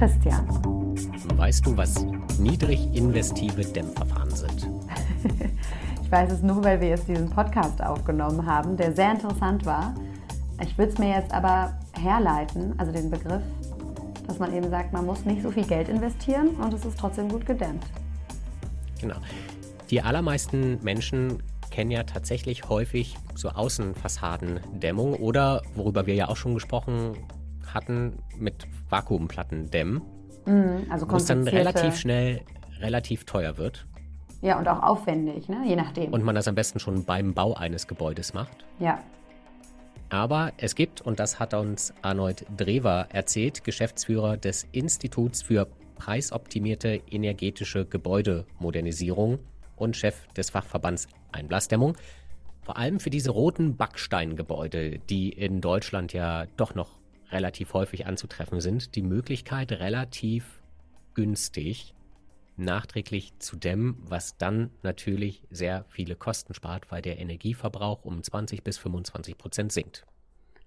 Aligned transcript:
Christian. 0.00 0.48
Weißt 1.36 1.66
du, 1.66 1.76
was 1.76 2.06
niedrig 2.38 2.88
investive 2.94 3.62
Dämmverfahren 3.62 4.30
sind? 4.30 4.66
ich 6.02 6.10
weiß 6.10 6.32
es 6.32 6.40
nur, 6.40 6.64
weil 6.64 6.80
wir 6.80 6.88
jetzt 6.88 7.06
diesen 7.06 7.28
Podcast 7.28 7.82
aufgenommen 7.82 8.46
haben, 8.46 8.78
der 8.78 8.94
sehr 8.96 9.12
interessant 9.12 9.66
war. 9.66 9.94
Ich 10.62 10.78
würde 10.78 10.92
es 10.92 10.98
mir 10.98 11.10
jetzt 11.10 11.34
aber 11.34 11.78
herleiten, 11.92 12.72
also 12.78 12.92
den 12.92 13.10
Begriff, 13.10 13.42
dass 14.26 14.38
man 14.38 14.54
eben 14.54 14.70
sagt, 14.70 14.94
man 14.94 15.04
muss 15.04 15.26
nicht 15.26 15.42
so 15.42 15.50
viel 15.50 15.66
Geld 15.66 15.90
investieren 15.90 16.48
und 16.54 16.72
es 16.72 16.86
ist 16.86 16.98
trotzdem 16.98 17.28
gut 17.28 17.44
gedämmt. 17.44 17.84
Genau. 19.02 19.16
Die 19.90 20.00
allermeisten 20.00 20.82
Menschen 20.82 21.42
kennen 21.70 21.90
ja 21.90 22.04
tatsächlich 22.04 22.70
häufig 22.70 23.18
so 23.34 23.50
Außenfassadendämmung 23.50 25.16
oder, 25.16 25.60
worüber 25.74 26.06
wir 26.06 26.14
ja 26.14 26.28
auch 26.28 26.36
schon 26.36 26.54
gesprochen 26.54 27.18
hatten, 27.74 28.14
mit 28.38 28.66
Vakuumplatten 28.90 29.70
dämmen. 29.70 30.02
Mhm, 30.46 30.86
also 30.90 31.10
was 31.10 31.26
dann 31.26 31.46
relativ 31.46 31.96
schnell 31.96 32.42
relativ 32.80 33.24
teuer 33.24 33.58
wird. 33.58 33.86
Ja, 34.42 34.58
und 34.58 34.66
auch 34.68 34.82
aufwendig, 34.82 35.48
ne? 35.48 35.62
je 35.66 35.76
nachdem. 35.76 36.12
Und 36.12 36.24
man 36.24 36.34
das 36.34 36.48
am 36.48 36.54
besten 36.54 36.80
schon 36.80 37.04
beim 37.04 37.34
Bau 37.34 37.54
eines 37.54 37.86
Gebäudes 37.86 38.32
macht. 38.32 38.64
Ja. 38.78 38.98
Aber 40.08 40.52
es 40.56 40.74
gibt, 40.74 41.02
und 41.02 41.20
das 41.20 41.38
hat 41.38 41.54
uns 41.54 41.92
Arnold 42.02 42.46
Drewer 42.56 43.06
erzählt, 43.10 43.64
Geschäftsführer 43.64 44.36
des 44.36 44.66
Instituts 44.72 45.42
für 45.42 45.68
preisoptimierte 45.96 47.00
energetische 47.10 47.84
Gebäudemodernisierung 47.84 49.38
und 49.76 49.96
Chef 49.96 50.26
des 50.28 50.50
Fachverbands 50.50 51.06
Einblasdämmung, 51.30 51.96
vor 52.62 52.78
allem 52.78 52.98
für 52.98 53.10
diese 53.10 53.30
roten 53.30 53.76
Backsteingebäude, 53.76 54.98
die 54.98 55.28
in 55.28 55.60
Deutschland 55.60 56.12
ja 56.12 56.46
doch 56.56 56.74
noch 56.74 56.99
relativ 57.32 57.74
häufig 57.74 58.06
anzutreffen 58.06 58.60
sind, 58.60 58.94
die 58.94 59.02
Möglichkeit 59.02 59.72
relativ 59.72 60.60
günstig 61.14 61.94
nachträglich 62.56 63.32
zu 63.38 63.56
dämmen, 63.56 63.96
was 64.06 64.36
dann 64.36 64.70
natürlich 64.82 65.42
sehr 65.50 65.84
viele 65.88 66.14
Kosten 66.14 66.54
spart, 66.54 66.90
weil 66.90 67.02
der 67.02 67.18
Energieverbrauch 67.18 68.04
um 68.04 68.22
20 68.22 68.62
bis 68.62 68.78
25 68.78 69.38
Prozent 69.38 69.72
sinkt. 69.72 70.06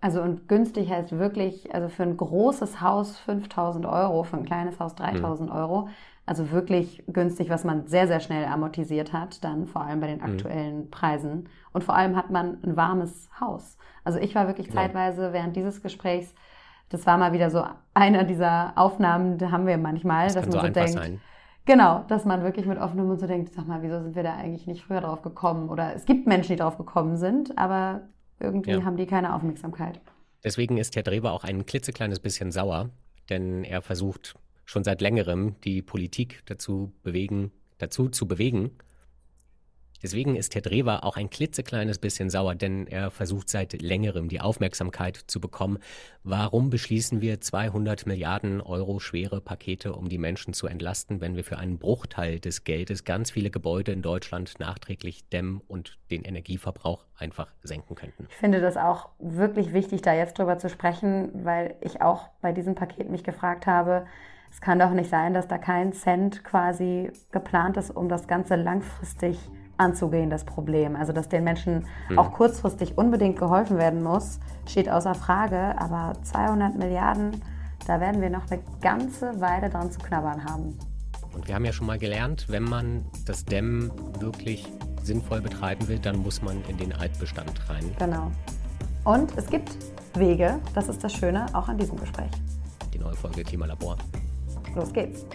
Also 0.01 0.21
und 0.21 0.49
günstig 0.49 0.89
heißt 0.89 1.17
wirklich, 1.17 1.73
also 1.73 1.87
für 1.87 2.03
ein 2.03 2.17
großes 2.17 2.81
Haus 2.81 3.17
5000 3.19 3.85
Euro, 3.85 4.23
für 4.23 4.35
ein 4.35 4.43
kleines 4.43 4.77
Haus 4.79 4.95
3000 4.95 5.49
hm. 5.49 5.55
Euro. 5.55 5.87
Also 6.25 6.51
wirklich 6.51 7.03
günstig, 7.07 7.49
was 7.49 7.63
man 7.63 7.87
sehr, 7.87 8.07
sehr 8.07 8.19
schnell 8.19 8.45
amortisiert 8.45 9.13
hat, 9.13 9.43
dann 9.45 9.65
vor 9.65 9.81
allem 9.81 10.01
bei 10.01 10.07
den 10.07 10.21
hm. 10.21 10.31
aktuellen 10.31 10.81
hm. 10.83 10.91
Preisen. 10.91 11.49
Und 11.71 11.85
vor 11.85 11.95
allem 11.95 12.17
hat 12.17 12.31
man 12.31 12.61
ein 12.63 12.75
warmes 12.75 13.29
Haus. 13.39 13.77
Also 14.03 14.19
ich 14.19 14.35
war 14.35 14.47
wirklich 14.47 14.67
genau. 14.67 14.81
zeitweise 14.81 15.31
während 15.31 15.55
dieses 15.55 15.81
Gesprächs, 15.81 16.33
das 16.93 17.07
war 17.07 17.17
mal 17.17 17.33
wieder 17.33 17.49
so 17.49 17.65
einer 17.95 18.23
dieser 18.23 18.73
Aufnahmen, 18.77 19.39
da 19.39 19.49
haben 19.49 19.65
wir 19.65 19.77
manchmal, 19.79 20.27
das 20.27 20.35
dass 20.35 20.45
man 20.45 20.51
so, 20.51 20.59
so 20.59 20.67
denkt, 20.69 20.91
sein. 20.91 21.21
Genau, 21.65 22.03
dass 22.07 22.23
man 22.23 22.43
wirklich 22.43 22.67
mit 22.67 22.77
offenem 22.77 23.07
Mund 23.07 23.19
so 23.19 23.25
denkt, 23.25 23.51
sag 23.53 23.67
mal, 23.67 23.81
wieso 23.81 23.99
sind 24.03 24.15
wir 24.15 24.21
da 24.21 24.35
eigentlich 24.35 24.67
nicht 24.67 24.83
früher 24.83 25.01
drauf 25.01 25.23
gekommen? 25.23 25.69
Oder 25.69 25.95
es 25.95 26.05
gibt 26.05 26.27
Menschen, 26.27 26.51
die 26.51 26.61
drauf 26.61 26.77
gekommen 26.77 27.17
sind, 27.17 27.57
aber 27.57 28.01
irgendwie 28.39 28.71
ja. 28.71 28.83
haben 28.83 28.95
die 28.95 29.07
keine 29.07 29.33
Aufmerksamkeit. 29.33 29.99
Deswegen 30.43 30.77
ist 30.77 30.95
Herr 30.95 31.03
Drewer 31.03 31.31
auch 31.31 31.43
ein 31.43 31.65
klitzekleines 31.65 32.19
bisschen 32.19 32.51
sauer, 32.51 32.89
denn 33.29 33.63
er 33.63 33.81
versucht 33.81 34.35
schon 34.65 34.83
seit 34.83 35.01
längerem 35.01 35.55
die 35.63 35.81
Politik 35.81 36.43
dazu 36.45 36.93
bewegen, 37.01 37.51
dazu 37.79 38.07
zu 38.09 38.27
bewegen, 38.27 38.71
Deswegen 40.03 40.35
ist 40.35 40.53
Herr 40.53 40.61
Drewer 40.61 41.05
auch 41.05 41.15
ein 41.15 41.29
klitzekleines 41.29 41.97
bisschen 41.97 42.29
sauer, 42.29 42.55
denn 42.55 42.87
er 42.87 43.09
versucht 43.09 43.49
seit 43.49 43.81
längerem 43.81 44.27
die 44.27 44.41
Aufmerksamkeit 44.41 45.15
zu 45.15 45.39
bekommen. 45.39 45.79
Warum 46.23 46.69
beschließen 46.69 47.21
wir 47.21 47.39
200 47.39 48.05
Milliarden 48.05 48.59
Euro 48.59 48.99
schwere 48.99 49.39
Pakete, 49.39 49.93
um 49.93 50.09
die 50.09 50.17
Menschen 50.17 50.53
zu 50.53 50.67
entlasten, 50.67 51.21
wenn 51.21 51.37
wir 51.37 51.45
für 51.45 51.57
einen 51.57 51.79
Bruchteil 51.79 52.41
des 52.41 52.65
Geldes 52.65 53.05
ganz 53.05 53.31
viele 53.31 53.49
Gebäude 53.49 53.93
in 53.93 54.01
Deutschland 54.01 54.59
nachträglich 54.59 55.29
dämmen 55.29 55.61
und 55.67 55.97
den 56.11 56.23
Energieverbrauch 56.23 57.05
einfach 57.17 57.47
senken 57.63 57.95
könnten? 57.95 58.27
Ich 58.29 58.35
finde 58.35 58.59
das 58.59 58.75
auch 58.75 59.09
wirklich 59.19 59.71
wichtig, 59.71 60.01
da 60.01 60.13
jetzt 60.13 60.37
drüber 60.37 60.57
zu 60.57 60.69
sprechen, 60.69 61.45
weil 61.45 61.75
ich 61.79 62.01
auch 62.01 62.27
bei 62.41 62.51
diesem 62.51 62.75
Paket 62.75 63.09
mich 63.09 63.23
gefragt 63.23 63.67
habe, 63.67 64.05
es 64.51 64.61
kann 64.61 64.79
doch 64.79 64.91
nicht 64.91 65.09
sein, 65.09 65.33
dass 65.33 65.47
da 65.47 65.57
kein 65.57 65.93
Cent 65.93 66.43
quasi 66.43 67.09
geplant 67.31 67.77
ist, 67.77 67.89
um 67.89 68.07
das 68.07 68.27
Ganze 68.27 68.55
langfristig 68.55 69.39
anzugehen, 69.77 70.29
das 70.29 70.43
Problem. 70.43 70.95
Also, 70.95 71.13
dass 71.13 71.29
den 71.29 71.43
Menschen 71.43 71.85
mhm. 72.09 72.19
auch 72.19 72.31
kurzfristig 72.31 72.97
unbedingt 72.97 73.37
geholfen 73.37 73.77
werden 73.77 74.03
muss, 74.03 74.39
steht 74.67 74.89
außer 74.89 75.15
Frage. 75.15 75.75
Aber 75.79 76.13
200 76.23 76.77
Milliarden, 76.77 77.41
da 77.87 77.99
werden 77.99 78.21
wir 78.21 78.29
noch 78.29 78.49
eine 78.49 78.61
ganze 78.81 79.39
Weile 79.41 79.69
dran 79.69 79.91
zu 79.91 79.99
knabbern 79.99 80.45
haben. 80.45 80.77
Und 81.33 81.47
wir 81.47 81.55
haben 81.55 81.65
ja 81.65 81.73
schon 81.73 81.87
mal 81.87 81.97
gelernt, 81.97 82.45
wenn 82.49 82.63
man 82.63 83.05
das 83.25 83.45
Dämmen 83.45 83.91
wirklich 84.19 84.71
sinnvoll 85.01 85.41
betreiben 85.41 85.87
will, 85.87 85.99
dann 85.99 86.17
muss 86.17 86.41
man 86.41 86.63
in 86.67 86.77
den 86.77 86.93
Altbestand 86.93 87.51
rein. 87.69 87.91
Genau. 87.97 88.31
Und 89.03 89.35
es 89.37 89.47
gibt 89.47 89.75
Wege, 90.13 90.59
das 90.75 90.87
ist 90.87 91.03
das 91.03 91.11
Schöne, 91.11 91.47
auch 91.53 91.67
an 91.67 91.77
diesem 91.77 91.99
Gespräch. 91.99 92.31
Die 92.93 92.99
neue 92.99 93.15
Folge 93.15 93.43
Klimalabor. 93.43 93.97
Los 94.75 94.93
geht's. 94.93 95.25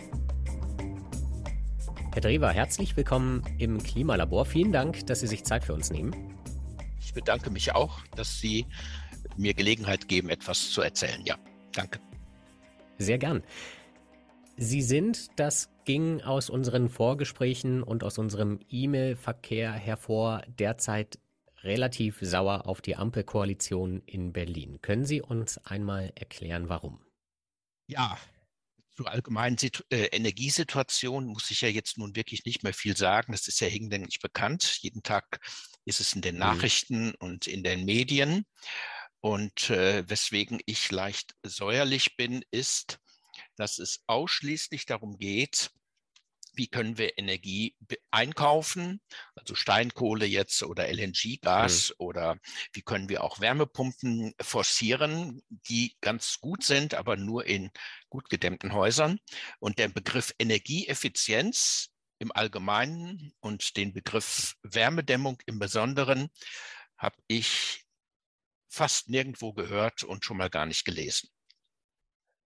Herr 2.18 2.30
Drewer, 2.32 2.50
herzlich 2.50 2.96
willkommen 2.96 3.44
im 3.58 3.80
Klimalabor. 3.80 4.44
Vielen 4.44 4.72
Dank, 4.72 5.06
dass 5.06 5.20
Sie 5.20 5.28
sich 5.28 5.44
Zeit 5.44 5.62
für 5.62 5.72
uns 5.72 5.92
nehmen. 5.92 6.36
Ich 6.98 7.14
bedanke 7.14 7.48
mich 7.48 7.76
auch, 7.76 8.00
dass 8.16 8.40
Sie 8.40 8.66
mir 9.36 9.54
Gelegenheit 9.54 10.08
geben, 10.08 10.28
etwas 10.28 10.72
zu 10.72 10.82
erzählen. 10.82 11.24
Ja, 11.24 11.36
danke. 11.70 12.00
Sehr 12.98 13.18
gern. 13.18 13.44
Sie 14.56 14.82
sind, 14.82 15.28
das 15.36 15.70
ging 15.84 16.20
aus 16.22 16.50
unseren 16.50 16.88
Vorgesprächen 16.88 17.84
und 17.84 18.02
aus 18.02 18.18
unserem 18.18 18.58
E-Mail-Verkehr 18.68 19.70
hervor, 19.70 20.42
derzeit 20.48 21.20
relativ 21.62 22.18
sauer 22.20 22.66
auf 22.66 22.80
die 22.80 22.96
Ampelkoalition 22.96 24.02
in 24.06 24.32
Berlin. 24.32 24.80
Können 24.82 25.04
Sie 25.04 25.22
uns 25.22 25.64
einmal 25.64 26.10
erklären, 26.16 26.68
warum? 26.68 26.98
Ja, 27.86 28.18
zur 28.98 29.08
allgemeinen 29.12 29.56
Situ 29.56 29.84
äh, 29.90 30.06
Energiesituation 30.06 31.24
muss 31.26 31.52
ich 31.52 31.60
ja 31.60 31.68
jetzt 31.68 31.98
nun 31.98 32.16
wirklich 32.16 32.44
nicht 32.44 32.64
mehr 32.64 32.74
viel 32.74 32.96
sagen. 32.96 33.30
Das 33.30 33.46
ist 33.46 33.60
ja 33.60 33.68
hinlänglich 33.68 34.18
bekannt. 34.18 34.78
Jeden 34.80 35.04
Tag 35.04 35.38
ist 35.84 36.00
es 36.00 36.14
in 36.14 36.20
den 36.20 36.34
mhm. 36.34 36.40
Nachrichten 36.40 37.06
mhm. 37.06 37.14
und 37.20 37.46
in 37.46 37.62
den 37.62 37.84
Medien. 37.84 38.44
Und 39.20 39.70
äh, 39.70 40.02
weswegen 40.10 40.58
ich 40.66 40.90
leicht 40.90 41.36
säuerlich 41.44 42.16
bin, 42.16 42.44
ist, 42.50 42.98
dass 43.54 43.78
es 43.78 44.02
ausschließlich 44.08 44.84
darum 44.84 45.16
geht, 45.16 45.70
wie 46.58 46.66
können 46.66 46.98
wir 46.98 47.16
Energie 47.16 47.76
einkaufen, 48.10 49.00
also 49.36 49.54
Steinkohle 49.54 50.26
jetzt 50.26 50.62
oder 50.64 50.88
LNG-Gas 50.88 51.90
mhm. 51.90 51.94
oder 51.98 52.38
wie 52.72 52.82
können 52.82 53.08
wir 53.08 53.22
auch 53.24 53.40
Wärmepumpen 53.40 54.34
forcieren, 54.40 55.40
die 55.48 55.96
ganz 56.00 56.40
gut 56.40 56.64
sind, 56.64 56.94
aber 56.94 57.16
nur 57.16 57.46
in 57.46 57.70
gut 58.10 58.28
gedämmten 58.28 58.72
Häusern. 58.72 59.20
Und 59.60 59.78
der 59.78 59.88
Begriff 59.88 60.34
Energieeffizienz 60.38 61.90
im 62.18 62.32
Allgemeinen 62.32 63.32
und 63.40 63.76
den 63.76 63.92
Begriff 63.92 64.56
Wärmedämmung 64.62 65.38
im 65.46 65.60
Besonderen 65.60 66.28
habe 66.96 67.16
ich 67.28 67.84
fast 68.68 69.08
nirgendwo 69.08 69.52
gehört 69.52 70.02
und 70.02 70.24
schon 70.24 70.36
mal 70.36 70.50
gar 70.50 70.66
nicht 70.66 70.84
gelesen. 70.84 71.30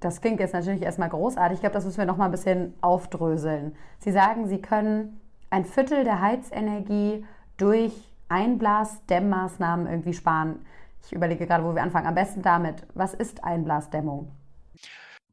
Das 0.00 0.20
klingt 0.20 0.40
jetzt 0.40 0.54
natürlich 0.54 0.82
erstmal 0.82 1.10
großartig. 1.10 1.56
Ich 1.56 1.60
glaube, 1.60 1.74
das 1.74 1.84
müssen 1.84 1.98
wir 1.98 2.06
noch 2.06 2.16
mal 2.16 2.26
ein 2.26 2.30
bisschen 2.30 2.74
aufdröseln. 2.80 3.76
Sie 3.98 4.12
sagen, 4.12 4.48
Sie 4.48 4.60
können 4.60 5.20
ein 5.50 5.64
Viertel 5.64 6.04
der 6.04 6.20
Heizenergie 6.20 7.24
durch 7.56 7.92
Einblasdämmmaßnahmen 8.28 9.86
irgendwie 9.86 10.14
sparen. 10.14 10.66
Ich 11.04 11.12
überlege 11.12 11.46
gerade, 11.46 11.64
wo 11.64 11.74
wir 11.74 11.82
anfangen. 11.82 12.06
Am 12.06 12.14
besten 12.14 12.42
damit. 12.42 12.86
Was 12.94 13.14
ist 13.14 13.42
Einblasdämmung? 13.44 14.30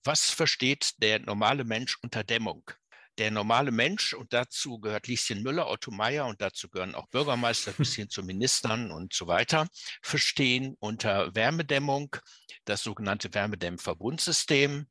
Was 0.03 0.29
versteht 0.29 1.01
der 1.01 1.19
normale 1.19 1.63
Mensch 1.63 1.97
unter 2.01 2.23
Dämmung? 2.23 2.63
Der 3.17 3.31
normale 3.31 3.71
Mensch, 3.71 4.13
und 4.13 4.33
dazu 4.33 4.79
gehört 4.79 5.07
Lieschen 5.07 5.41
Müller, 5.41 5.69
Otto 5.69 5.89
Meyer 5.89 6.27
und 6.27 6.41
dazu 6.41 6.69
gehören 6.69 6.95
auch 6.95 7.07
Bürgermeister 7.07 7.71
bis 7.71 7.95
hin 7.95 8.09
zu 8.09 8.23
Ministern 8.23 8.91
und 8.91 9.13
so 9.13 9.27
weiter, 9.27 9.67
verstehen 10.01 10.75
unter 10.79 11.33
Wärmedämmung 11.33 12.15
das 12.65 12.83
sogenannte 12.83 13.33
Wärmedämmverbundsystem. 13.33 14.87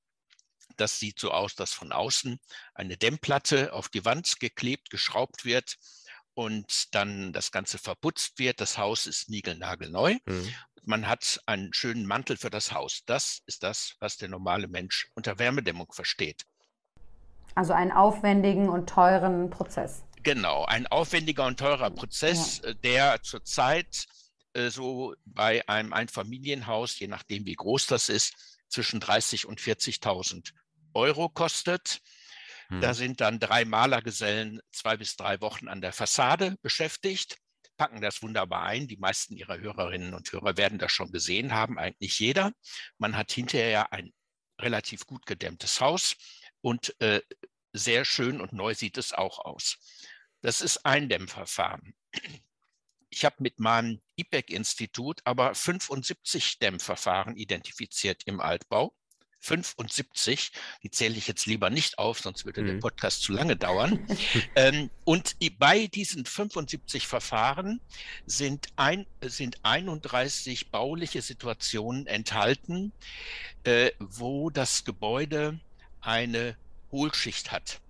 Das 0.77 0.99
sieht 0.99 1.19
so 1.19 1.31
aus, 1.31 1.55
dass 1.55 1.73
von 1.73 1.93
außen 1.93 2.39
eine 2.75 2.97
Dämmplatte 2.97 3.73
auf 3.73 3.89
die 3.89 4.05
Wand 4.05 4.41
geklebt, 4.41 4.91
geschraubt 4.91 5.45
wird 5.45 5.77
und 6.35 6.95
dann 6.95 7.33
das 7.33 7.53
Ganze 7.53 7.79
verputzt 7.79 8.39
wird. 8.39 8.61
Das 8.61 8.79
Haus 8.79 9.07
ist 9.07 9.29
niegelnagelneu. 9.29 10.17
Mhm. 10.27 10.55
Man 10.83 11.09
hat 11.09 11.41
einen 11.47 11.73
schönen 11.73 12.07
Mantel 12.07 12.37
für 12.37 12.51
das 12.51 12.73
Haus. 12.73 13.03
Das 13.07 13.41
ist 13.47 13.63
das, 13.63 13.95
was 14.01 14.19
der 14.19 14.29
normale 14.29 14.69
Mensch 14.69 15.09
unter 15.15 15.39
Wärmedämmung 15.39 15.93
versteht. 15.93 16.45
Also 17.55 17.73
einen 17.73 17.93
aufwendigen 17.93 18.69
und 18.69 18.89
teuren 18.89 19.49
Prozess. 19.49 20.03
Genau, 20.23 20.65
ein 20.65 20.87
aufwendiger 20.87 21.47
und 21.47 21.59
teurer 21.59 21.91
Prozess, 21.91 22.61
ja. 22.65 22.75
Der 22.75 23.23
zurzeit 23.23 24.07
äh, 24.55 24.71
so 24.71 25.15
bei 25.25 25.67
einem 25.69 25.93
Einfamilienhaus, 25.93 26.99
je 26.99 27.09
nachdem 27.09 27.45
wie 27.47 27.55
groß 27.55 27.87
das 27.87 28.09
ist, 28.09 28.35
zwischen 28.69 29.01
30 29.01 29.47
und 29.47 29.61
40.000 29.61 30.53
Euro 30.95 31.29
kostet. 31.29 32.01
Da 32.69 32.89
hm. 32.89 32.95
sind 32.95 33.21
dann 33.21 33.39
drei 33.39 33.65
Malergesellen 33.65 34.61
zwei 34.73 34.97
bis 34.97 35.17
drei 35.17 35.41
Wochen 35.41 35.69
an 35.69 35.81
der 35.81 35.93
Fassade 35.93 36.57
beschäftigt, 36.63 37.37
packen 37.77 38.01
das 38.01 38.23
wunderbar 38.23 38.63
ein. 38.63 38.89
Die 38.89 38.97
meisten 38.97 39.37
ihrer 39.37 39.59
Hörerinnen 39.59 40.15
und 40.15 40.33
Hörer 40.33 40.57
werden 40.57 40.79
das 40.79 40.93
schon 40.93 41.13
gesehen 41.13 41.53
haben, 41.53 41.79
eigentlich 41.79 42.19
jeder. 42.19 42.53
Man 42.99 43.17
hat 43.17 43.33
hinterher 43.33 43.93
ein 43.93 44.13
relativ 44.61 45.07
gut 45.07 45.27
gedämmtes 45.27 45.81
Haus 45.81 46.17
und 46.61 46.99
äh, 47.01 47.21
sehr 47.73 48.05
schön 48.05 48.41
und 48.41 48.53
neu 48.53 48.75
sieht 48.75 48.97
es 48.99 49.13
auch 49.13 49.41
aus. 49.41 49.77
Das 50.41 50.61
ist 50.61 50.87
ein 50.87 51.09
Dämmverfahren. 51.09 51.95
Ich 53.11 53.25
habe 53.25 53.37
mit 53.41 53.61
meinem 53.61 54.01
IPEC-Institut 54.17 55.21
aber 55.25 55.55
75 55.55 56.59
Dämmverfahren 56.59 57.37
identifiziert 57.37 58.23
im 58.27 58.41
Altbau. 58.41 58.95
75. 59.45 60.53
Die 60.83 60.91
zähle 60.91 61.17
ich 61.17 61.29
jetzt 61.29 61.47
lieber 61.47 61.71
nicht 61.71 61.99
auf, 61.99 62.21
sonst 62.21 62.45
würde 62.45 62.63
mhm. 62.63 62.67
der 62.67 62.75
Podcast 62.75 63.23
zu 63.23 63.33
lange 63.33 63.57
dauern. 63.57 64.07
ähm, 64.57 64.91
und 65.05 65.37
bei 65.59 65.87
diesen 65.87 66.25
75 66.25 67.07
Verfahren 67.07 67.81
sind, 68.27 68.69
ein, 68.77 69.07
sind 69.23 69.59
31 69.63 70.71
bauliche 70.71 71.23
Situationen 71.23 72.07
enthalten, 72.07 72.93
äh, 73.65 73.91
wo 73.99 74.51
das 74.51 74.85
Gebäude 74.85 75.61
eine 76.01 76.57
Hohlschicht 76.91 77.53
hat. 77.53 77.81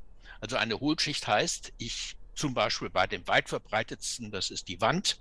Also 0.41 0.57
eine 0.57 0.81
Hohlschicht 0.81 1.27
heißt, 1.27 1.73
ich 1.79 2.17
zum 2.35 2.55
Beispiel 2.55 2.91
bei 2.91 3.07
dem 3.07 3.27
weit 3.29 3.49
verbreitetsten, 3.49 4.31
das 4.31 4.51
ist 4.51 4.69
die 4.69 4.81
Wand. 4.81 5.19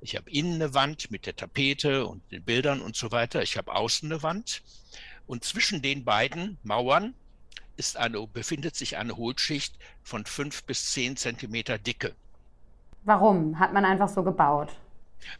Ich 0.00 0.16
habe 0.16 0.30
innen 0.30 0.54
eine 0.54 0.74
Wand 0.74 1.10
mit 1.10 1.26
der 1.26 1.36
Tapete 1.36 2.06
und 2.06 2.22
den 2.30 2.42
Bildern 2.42 2.80
und 2.80 2.96
so 2.96 3.10
weiter. 3.10 3.42
Ich 3.42 3.56
habe 3.56 3.74
außen 3.74 4.10
eine 4.10 4.22
Wand. 4.22 4.62
Und 5.30 5.44
zwischen 5.44 5.80
den 5.80 6.04
beiden 6.04 6.58
Mauern 6.64 7.14
ist 7.76 7.96
eine, 7.96 8.26
befindet 8.26 8.74
sich 8.74 8.96
eine 8.96 9.16
Hohlschicht 9.16 9.78
von 10.02 10.26
fünf 10.26 10.64
bis 10.64 10.90
zehn 10.90 11.16
Zentimeter 11.16 11.78
Dicke. 11.78 12.16
Warum? 13.04 13.56
Hat 13.60 13.72
man 13.72 13.84
einfach 13.84 14.08
so 14.08 14.24
gebaut? 14.24 14.70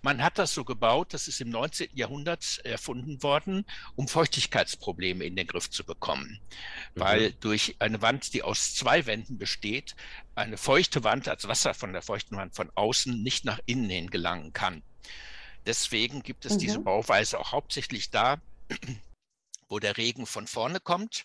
Man 0.00 0.22
hat 0.22 0.38
das 0.38 0.54
so 0.54 0.64
gebaut, 0.64 1.12
das 1.12 1.26
ist 1.26 1.40
im 1.40 1.50
19. 1.50 1.88
Jahrhundert 1.94 2.60
erfunden 2.62 3.20
worden, 3.24 3.64
um 3.96 4.06
Feuchtigkeitsprobleme 4.06 5.24
in 5.24 5.34
den 5.34 5.48
Griff 5.48 5.68
zu 5.68 5.82
bekommen. 5.82 6.38
Mhm. 6.94 7.00
Weil 7.00 7.32
durch 7.32 7.74
eine 7.80 8.00
Wand, 8.00 8.32
die 8.32 8.44
aus 8.44 8.76
zwei 8.76 9.06
Wänden 9.06 9.38
besteht, 9.38 9.96
eine 10.36 10.56
feuchte 10.56 11.02
Wand, 11.02 11.26
als 11.26 11.48
Wasser 11.48 11.74
von 11.74 11.92
der 11.92 12.02
feuchten 12.02 12.36
Wand 12.36 12.54
von 12.54 12.70
außen 12.76 13.20
nicht 13.24 13.44
nach 13.44 13.58
innen 13.66 13.90
hin 13.90 14.08
gelangen 14.08 14.52
kann. 14.52 14.82
Deswegen 15.66 16.22
gibt 16.22 16.44
es 16.44 16.54
mhm. 16.54 16.58
diese 16.58 16.78
Bauweise 16.78 17.40
auch 17.40 17.50
hauptsächlich 17.50 18.10
da, 18.10 18.36
wo 19.70 19.78
der 19.78 19.96
Regen 19.96 20.26
von 20.26 20.46
vorne 20.46 20.80
kommt, 20.80 21.24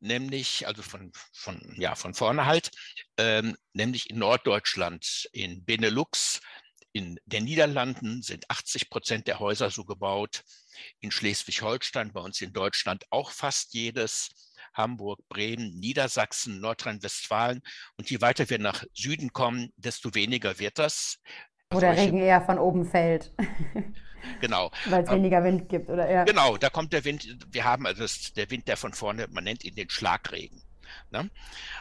nämlich, 0.00 0.66
also 0.66 0.82
von, 0.82 1.12
von, 1.32 1.74
ja, 1.76 1.94
von 1.94 2.14
vorne 2.14 2.46
halt, 2.46 2.70
ähm, 3.18 3.56
nämlich 3.74 4.08
in 4.08 4.18
Norddeutschland, 4.18 5.28
in 5.32 5.64
Benelux, 5.64 6.40
in 6.92 7.18
den 7.26 7.44
Niederlanden 7.44 8.22
sind 8.22 8.48
80 8.50 8.88
Prozent 8.88 9.26
der 9.26 9.38
Häuser 9.38 9.70
so 9.70 9.84
gebaut, 9.84 10.42
in 11.00 11.10
Schleswig-Holstein, 11.10 12.12
bei 12.12 12.20
uns 12.20 12.40
in 12.40 12.52
Deutschland 12.52 13.04
auch 13.10 13.30
fast 13.30 13.74
jedes, 13.74 14.30
Hamburg, 14.74 15.20
Bremen, 15.28 15.78
Niedersachsen, 15.78 16.60
Nordrhein-Westfalen. 16.60 17.62
Und 17.96 18.10
je 18.10 18.20
weiter 18.20 18.48
wir 18.48 18.58
nach 18.58 18.84
Süden 18.94 19.32
kommen, 19.32 19.72
desto 19.76 20.14
weniger 20.14 20.58
wird 20.58 20.78
das. 20.78 21.18
Wo 21.72 21.80
der 21.80 21.96
Regen 21.96 22.18
eher 22.18 22.42
von 22.42 22.58
oben 22.58 22.84
fällt. 22.84 23.32
Genau. 24.40 24.70
Weil 24.86 25.02
es 25.02 25.10
ähm, 25.10 25.16
weniger 25.16 25.44
Wind 25.44 25.68
gibt, 25.68 25.88
oder? 25.88 26.10
Ja. 26.10 26.24
Genau, 26.24 26.56
da 26.56 26.70
kommt 26.70 26.92
der 26.92 27.04
Wind. 27.04 27.26
Wir 27.50 27.64
haben 27.64 27.86
also 27.86 28.02
das, 28.02 28.32
der 28.32 28.50
Wind, 28.50 28.68
der 28.68 28.76
von 28.76 28.92
vorne, 28.92 29.26
man 29.30 29.44
nennt 29.44 29.64
ihn 29.64 29.74
den 29.74 29.90
Schlagregen. 29.90 30.62
Ne? 31.10 31.30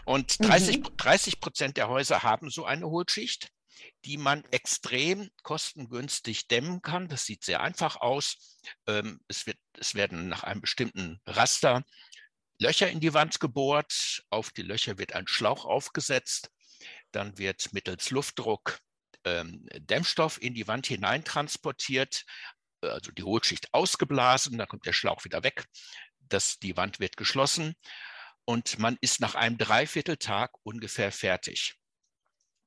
Und 0.05 0.39
30, 0.45 0.79
mhm. 0.79 0.97
30 0.97 1.39
Prozent 1.39 1.77
der 1.77 1.89
Häuser 1.89 2.23
haben 2.23 2.49
so 2.49 2.65
eine 2.65 2.88
Hohlschicht, 2.88 3.49
die 4.05 4.17
man 4.17 4.43
extrem 4.51 5.29
kostengünstig 5.43 6.47
dämmen 6.47 6.81
kann. 6.81 7.07
Das 7.07 7.25
sieht 7.25 7.43
sehr 7.43 7.61
einfach 7.61 7.97
aus. 7.97 8.59
Ähm, 8.88 9.19
es, 9.27 9.45
wird, 9.45 9.57
es 9.79 9.95
werden 9.95 10.27
nach 10.29 10.43
einem 10.43 10.61
bestimmten 10.61 11.19
Raster 11.25 11.83
Löcher 12.59 12.89
in 12.89 12.99
die 12.99 13.13
Wand 13.13 13.39
gebohrt. 13.39 14.24
Auf 14.29 14.51
die 14.51 14.62
Löcher 14.62 14.98
wird 14.98 15.13
ein 15.13 15.27
Schlauch 15.27 15.65
aufgesetzt. 15.65 16.51
Dann 17.12 17.38
wird 17.38 17.74
mittels 17.74 18.12
Luftdruck 18.12 18.79
ähm, 19.25 19.67
Dämmstoff 19.77 20.41
in 20.41 20.53
die 20.53 20.67
Wand 20.67 20.87
hinein 20.87 21.23
transportiert, 21.23 22.25
also 22.81 23.11
die 23.11 23.23
Hohlschicht 23.23 23.73
ausgeblasen, 23.73 24.57
dann 24.57 24.67
kommt 24.67 24.85
der 24.85 24.93
Schlauch 24.93 25.23
wieder 25.23 25.43
weg, 25.43 25.65
das, 26.19 26.59
die 26.59 26.77
Wand 26.77 26.99
wird 26.99 27.17
geschlossen 27.17 27.75
und 28.45 28.79
man 28.79 28.97
ist 29.01 29.19
nach 29.19 29.35
einem 29.35 29.57
Dreivierteltag 29.57 30.51
ungefähr 30.63 31.11
fertig. 31.11 31.75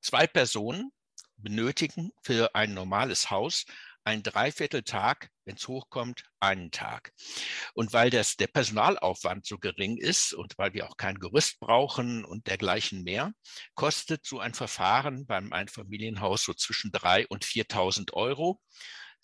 Zwei 0.01 0.27
Personen 0.27 0.93
benötigen 1.37 2.11
für 2.23 2.55
ein 2.55 2.75
normales 2.75 3.31
Haus 3.31 3.65
ein 4.05 4.23
Dreivierteltag, 4.23 5.31
wenn 5.45 5.57
es 5.57 5.67
hochkommt, 5.67 6.25
einen 6.41 6.71
Tag. 6.71 7.13
Und 7.75 7.93
weil 7.93 8.11
das, 8.11 8.37
der 8.37 8.47
Personalaufwand 8.47 9.47
so 9.47 9.59
gering 9.59 9.97
ist 9.97 10.33
und 10.33 10.57
weil 10.59 10.75
wir 10.75 10.89
auch 10.89 10.97
kein 10.97 11.19
Gerüst 11.19 11.59
brauchen 11.59 12.25
und 12.25 12.47
dergleichen 12.47 13.03
mehr, 13.03 13.33
kostet 13.75 14.25
so 14.25 14.39
ein 14.39 14.55
Verfahren 14.55 15.27
beim 15.27 15.53
Einfamilienhaus 15.53 16.45
so 16.45 16.55
zwischen 16.55 16.93
3.000 16.93 17.27
und 17.27 17.45
4.000 17.45 18.13
Euro. 18.13 18.61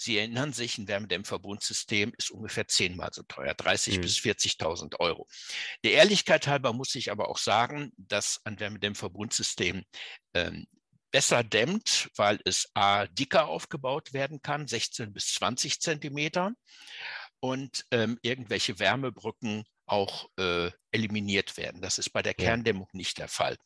Sie 0.02 0.16
erinnern 0.16 0.54
sich, 0.54 0.78
ein 0.78 0.88
Wärmedämmverbundsystem 0.88 2.14
ist 2.16 2.30
ungefähr 2.30 2.66
zehnmal 2.66 3.10
so 3.12 3.22
teuer, 3.25 3.52
30.000 3.52 3.96
mhm. 3.96 4.00
bis 4.00 4.16
40.000 4.16 4.99
Euro. 4.99 5.28
Der 5.84 5.92
Ehrlichkeit 5.92 6.46
halber 6.46 6.72
muss 6.72 6.94
ich 6.94 7.10
aber 7.10 7.28
auch 7.28 7.37
sagen, 7.37 7.92
dass 7.99 8.40
ein 8.44 8.58
Wärmedämmverbundsystem 8.58 9.84
ähm, 10.32 10.66
besser 11.11 11.43
dämmt, 11.43 12.11
weil 12.17 12.40
es 12.45 12.69
A, 12.75 13.07
dicker 13.07 13.49
aufgebaut 13.49 14.12
werden 14.12 14.43
kann, 14.43 14.67
16 14.67 15.12
bis 15.12 15.35
20 15.35 15.81
Zentimeter, 15.81 16.52
und 17.40 17.87
ähm, 17.90 18.19
irgendwelche 18.23 18.79
Wärmebrücken 18.79 19.64
auch 19.87 20.29
äh, 20.38 20.71
eliminiert 20.93 21.57
werden. 21.57 21.81
Das 21.81 21.99
ist 21.99 22.11
bei 22.11 22.23
der 22.23 22.35
Kerndämmung 22.35 22.88
nicht 22.93 23.19
der 23.19 23.29
Fall. 23.29 23.57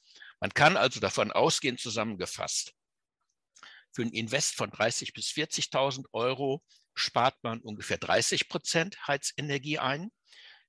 Man 0.40 0.54
kann 0.54 0.76
also 0.76 1.00
davon 1.00 1.32
ausgehen, 1.32 1.76
zusammengefasst, 1.76 2.72
für 3.94 4.02
ein 4.02 4.10
Invest 4.10 4.56
von 4.56 4.70
30.000 4.70 5.14
bis 5.14 5.28
40.000 5.28 6.06
Euro 6.12 6.62
spart 6.94 7.36
man 7.42 7.60
ungefähr 7.60 7.96
30 7.96 8.48
Prozent 8.48 9.06
Heizenergie 9.06 9.78
ein. 9.78 10.10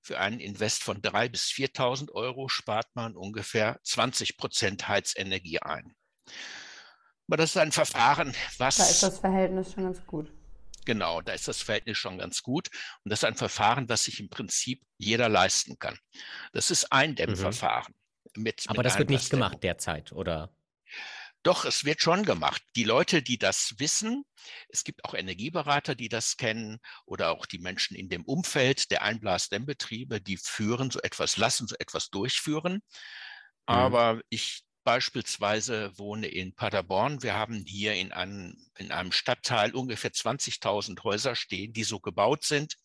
Für 0.01 0.19
einen 0.19 0.39
Invest 0.39 0.83
von 0.83 1.01
3.000 1.01 1.29
bis 1.29 1.49
4.000 1.49 2.11
Euro 2.11 2.47
spart 2.49 2.87
man 2.93 3.15
ungefähr 3.15 3.79
20 3.83 4.37
Prozent 4.37 4.87
Heizenergie 4.87 5.59
ein. 5.59 5.95
Aber 7.27 7.37
das 7.37 7.51
ist 7.51 7.57
ein 7.57 7.71
Verfahren, 7.71 8.35
was. 8.57 8.77
Da 8.77 8.85
ist 8.85 9.03
das 9.03 9.19
Verhältnis 9.19 9.73
schon 9.73 9.83
ganz 9.83 10.05
gut. 10.05 10.31
Genau, 10.85 11.21
da 11.21 11.33
ist 11.33 11.47
das 11.47 11.61
Verhältnis 11.61 11.97
schon 11.97 12.19
ganz 12.19 12.43
gut. 12.43 12.69
Und 13.03 13.09
das 13.11 13.19
ist 13.19 13.25
ein 13.25 13.35
Verfahren, 13.35 13.89
was 13.89 14.03
sich 14.03 14.19
im 14.19 14.29
Prinzip 14.29 14.83
jeder 14.97 15.29
leisten 15.29 15.79
kann. 15.79 15.97
Das 16.53 16.69
ist 16.69 16.91
ein 16.91 17.11
mhm. 17.11 17.15
Dämmverfahren. 17.15 17.95
Mhm. 18.35 18.43
mit. 18.43 18.65
Aber 18.67 18.77
mit 18.77 18.85
das 18.85 18.97
wird 18.99 19.09
nicht 19.09 19.29
gemacht 19.29 19.63
derzeit, 19.63 20.11
oder? 20.11 20.55
Doch, 21.41 21.65
es 21.65 21.85
wird 21.85 22.01
schon 22.01 22.23
gemacht. 22.23 22.63
Die 22.75 22.83
Leute, 22.83 23.21
die 23.21 23.37
das 23.37 23.75
wissen, 23.77 24.25
es 24.69 24.83
gibt 24.83 25.05
auch 25.05 25.13
Energieberater, 25.13 25.93
die 25.93 26.09
das 26.09 26.37
kennen 26.37 26.79
oder 27.05 27.29
auch 27.29 27.45
die 27.45 27.59
Menschen 27.59 27.95
in 27.95 28.09
dem 28.09 28.25
Umfeld 28.25 28.89
der 28.89 29.03
Einblasdämmbetriebe, 29.03 30.21
die 30.21 30.37
führen 30.37 30.89
so 30.89 30.99
etwas, 31.01 31.37
lassen 31.37 31.67
so 31.67 31.75
etwas 31.77 32.09
durchführen. 32.09 32.81
Aber 33.67 34.21
ich 34.29 34.64
beispielsweise 34.85 35.91
wohne 35.97 36.27
in 36.27 36.53
Paderborn. 36.55 37.21
Wir 37.23 37.33
haben 37.35 37.65
hier 37.67 37.95
in 37.95 38.13
einem, 38.13 38.55
in 38.77 38.93
einem 38.93 39.11
Stadtteil 39.11 39.75
ungefähr 39.75 40.13
20.000 40.13 41.03
Häuser 41.03 41.35
stehen, 41.35 41.73
die 41.73 41.83
so 41.83 41.99
gebaut 41.99 42.45
sind. 42.45 42.77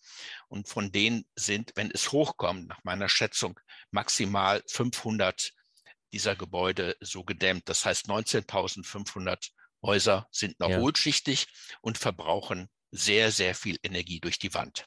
Und 0.49 0.69
von 0.69 0.91
denen 0.91 1.27
sind, 1.37 1.73
wenn 1.77 1.93
es 1.93 2.11
hochkommt, 2.11 2.69
nach 2.69 2.83
meiner 2.83 3.09
Schätzung 3.09 3.61
maximal 3.93 4.65
500 4.67 5.53
dieser 6.13 6.35
Gebäude 6.35 6.97
so 7.01 7.23
gedämmt. 7.23 7.69
Das 7.69 7.85
heißt, 7.85 8.09
19.500 8.09 9.51
Häuser 9.83 10.27
sind 10.33 10.59
noch 10.59 10.71
Ja. 10.71 10.79
hohlschichtig 10.79 11.47
und 11.83 11.99
verbrauchen 11.99 12.69
sehr, 12.91 13.31
sehr 13.31 13.55
viel 13.55 13.79
Energie 13.83 14.21
durch 14.21 14.39
die 14.39 14.53
Wand. 14.55 14.87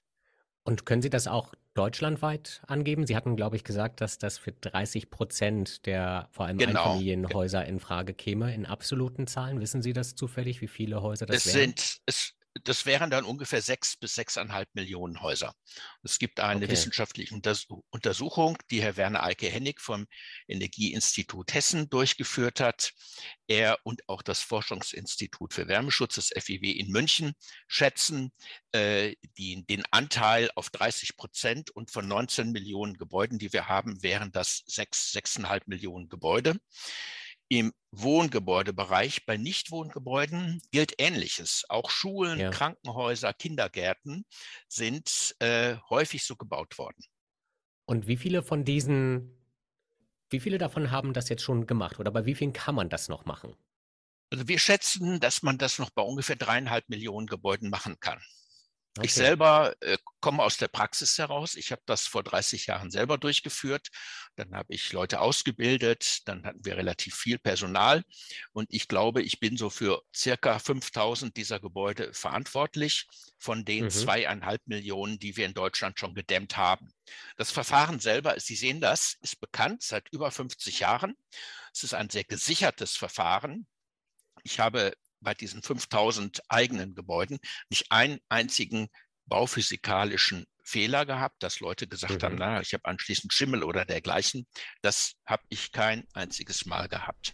Und 0.64 0.86
können 0.86 1.02
Sie 1.02 1.10
das 1.10 1.28
auch 1.28 1.54
deutschlandweit 1.74 2.62
angeben? 2.68 3.06
Sie 3.08 3.16
hatten, 3.16 3.36
glaube 3.36 3.56
ich, 3.56 3.64
gesagt, 3.64 4.02
dass 4.02 4.18
das 4.18 4.38
für 4.38 4.52
30 4.52 5.10
Prozent 5.10 5.86
der 5.86 6.28
vor 6.32 6.46
allem 6.46 6.58
Genau. 6.58 6.84
Einfamilienhäuser 6.84 7.66
in 7.66 7.80
Frage 7.80 8.14
käme, 8.14 8.54
in 8.54 8.66
absoluten 8.66 9.28
Zahlen. 9.28 9.60
Wissen 9.60 9.82
Sie 9.82 9.94
das 9.94 10.16
zufällig, 10.16 10.62
wie 10.62 10.68
viele 10.68 11.02
Häuser 11.02 11.26
das 11.26 11.38
Es 11.38 11.46
wären? 11.48 11.70
sind, 11.70 12.02
es, 12.06 12.34
das 12.64 12.86
wären 12.86 13.10
dann 13.10 13.26
ungefähr 13.26 13.62
sechs 13.62 13.98
bis 13.98 14.16
sechseinhalb 14.16 14.70
Millionen 14.74 15.22
Häuser. 15.22 15.56
Es 16.04 16.20
gibt 16.20 16.40
eine 16.40 16.66
Okay. 16.66 16.72
wissenschaftliche 16.72 17.34
Unters 17.34 17.68
Untersuchung, 17.90 18.58
die 18.70 18.82
Herr 18.82 18.96
Werner 18.96 19.24
Eike 19.24 19.48
Hennig 19.48 19.82
vom 19.82 20.06
Energieinstitut 20.48 21.54
Hessen 21.54 21.90
durchgeführt 21.90 22.60
hat. 22.60 22.92
Er 23.48 23.78
und 23.84 24.08
auch 24.08 24.22
das 24.22 24.42
Forschungsinstitut 24.42 25.54
für 25.54 25.68
Wärmeschutz, 25.68 26.16
das 26.16 26.30
FIW 26.30 26.72
in 26.72 26.92
München, 26.92 27.34
schätzen 27.68 28.32
äh, 28.72 29.16
die, 29.38 29.66
den 29.66 29.84
Anteil 29.92 30.50
auf 30.56 30.70
30 30.70 31.18
Prozent 31.18 31.72
und 31.72 31.92
von 31.92 32.08
19 32.08 32.52
Millionen 32.52 32.98
Gebäuden, 32.98 33.40
die 33.40 33.52
wir 33.52 33.68
haben, 33.68 34.02
wären 34.04 34.32
das 34.32 34.64
sechs, 34.68 35.12
sechseinhalb 35.12 35.68
Millionen 35.68 36.10
Gebäude. 36.10 36.58
Im 37.54 37.72
Wohngebäudebereich, 37.92 39.28
bei 39.28 39.38
Nichtwohngebäuden 39.38 40.60
gilt 40.72 40.96
Ähnliches. 40.98 41.66
Auch 41.70 41.92
Schulen, 41.92 42.40
Ja. 42.40 42.50
Krankenhäuser, 42.50 43.32
Kindergärten 43.32 44.26
sind 44.68 45.36
äh, 45.38 45.76
häufig 45.88 46.24
so 46.24 46.36
gebaut 46.36 46.80
worden. 46.80 47.04
Und 47.86 48.08
wie 48.08 48.18
viele 48.18 48.42
von 48.42 48.66
diesen, 48.66 49.38
wie 50.32 50.40
viele 50.40 50.58
davon 50.58 50.90
haben 50.90 51.14
das 51.14 51.30
jetzt 51.30 51.44
schon 51.44 51.68
gemacht? 51.68 52.00
Oder 52.00 52.10
bei 52.10 52.26
wie 52.26 52.34
vielen 52.34 52.54
kann 52.54 52.74
man 52.74 52.90
das 52.90 53.08
noch 53.08 53.26
machen? 53.26 53.56
Also 54.32 54.48
wir 54.48 54.58
schätzen, 54.58 55.20
dass 55.20 55.44
man 55.44 55.60
das 55.60 55.78
noch 55.78 55.92
bei 55.92 56.02
ungefähr 56.02 56.36
dreieinhalb 56.36 56.90
Millionen 56.90 57.28
Gebäuden 57.28 57.70
machen 57.70 58.00
kann. 58.00 58.20
Ich 59.02 59.12
Okay. 59.12 59.16
selber 59.16 59.76
äh, 59.82 59.98
komme 60.22 60.44
aus 60.44 60.58
der 60.58 60.68
Praxis 60.68 61.18
heraus. 61.18 61.56
Ich 61.56 61.72
habe 61.72 61.82
das 61.86 62.08
vor 62.08 62.24
30 62.24 62.68
Jahren 62.68 62.92
selber 62.92 63.18
durchgeführt. 63.18 63.90
Dann 64.36 64.56
habe 64.56 64.74
ich 64.74 64.92
Leute 64.94 65.20
ausgebildet. 65.20 66.20
Dann 66.26 66.46
hatten 66.46 66.64
wir 66.64 66.78
relativ 66.78 67.16
viel 67.16 67.40
Personal. 67.40 68.04
Und 68.52 68.68
ich 68.72 68.88
glaube, 68.88 69.22
ich 69.24 69.40
bin 69.40 69.58
so 69.58 69.70
für 69.70 70.02
circa 70.16 70.60
5000 70.60 71.36
dieser 71.38 71.60
Gebäude 71.60 72.14
verantwortlich 72.14 73.08
von 73.40 73.66
den 73.66 73.86
Mhm. 73.86 73.90
zweieinhalb 73.90 74.62
Millionen, 74.68 75.20
die 75.20 75.36
wir 75.38 75.46
in 75.48 75.54
Deutschland 75.54 76.00
schon 76.00 76.14
gedämmt 76.14 76.56
haben. 76.58 76.90
Das 77.36 77.52
Verfahren 77.52 78.00
selber, 78.00 78.40
Sie 78.40 78.56
sehen 78.56 78.80
das, 78.80 79.16
ist 79.22 79.40
bekannt 79.42 79.82
seit 79.84 80.08
über 80.12 80.32
50 80.32 80.80
Jahren. 80.80 81.16
Es 81.74 81.84
ist 81.84 81.94
ein 81.94 82.10
sehr 82.10 82.24
gesichertes 82.24 82.96
Verfahren. 82.96 83.68
Ich 84.44 84.60
habe 84.60 84.94
bei 85.24 85.34
diesen 85.34 85.62
5000 85.64 86.42
eigenen 86.50 86.96
Gebäuden 86.96 87.40
nicht 87.70 87.92
einen 87.92 88.20
einzigen 88.30 88.88
bauphysikalischen 89.26 90.46
Fehler 90.64 91.06
gehabt, 91.06 91.44
dass 91.44 91.60
Leute 91.60 91.88
gesagt 91.88 92.24
haben, 92.24 92.36
Mhm. 92.36 92.40
na, 92.40 92.62
ich 92.62 92.74
habe 92.74 92.86
anschließend 92.86 93.34
Schimmel 93.34 93.64
oder 93.64 93.86
dergleichen. 93.86 94.46
Das 94.82 95.14
habe 95.26 95.44
ich 95.50 95.72
kein 95.72 96.04
einziges 96.14 96.66
Mal 96.66 96.88
gehabt. 96.88 97.34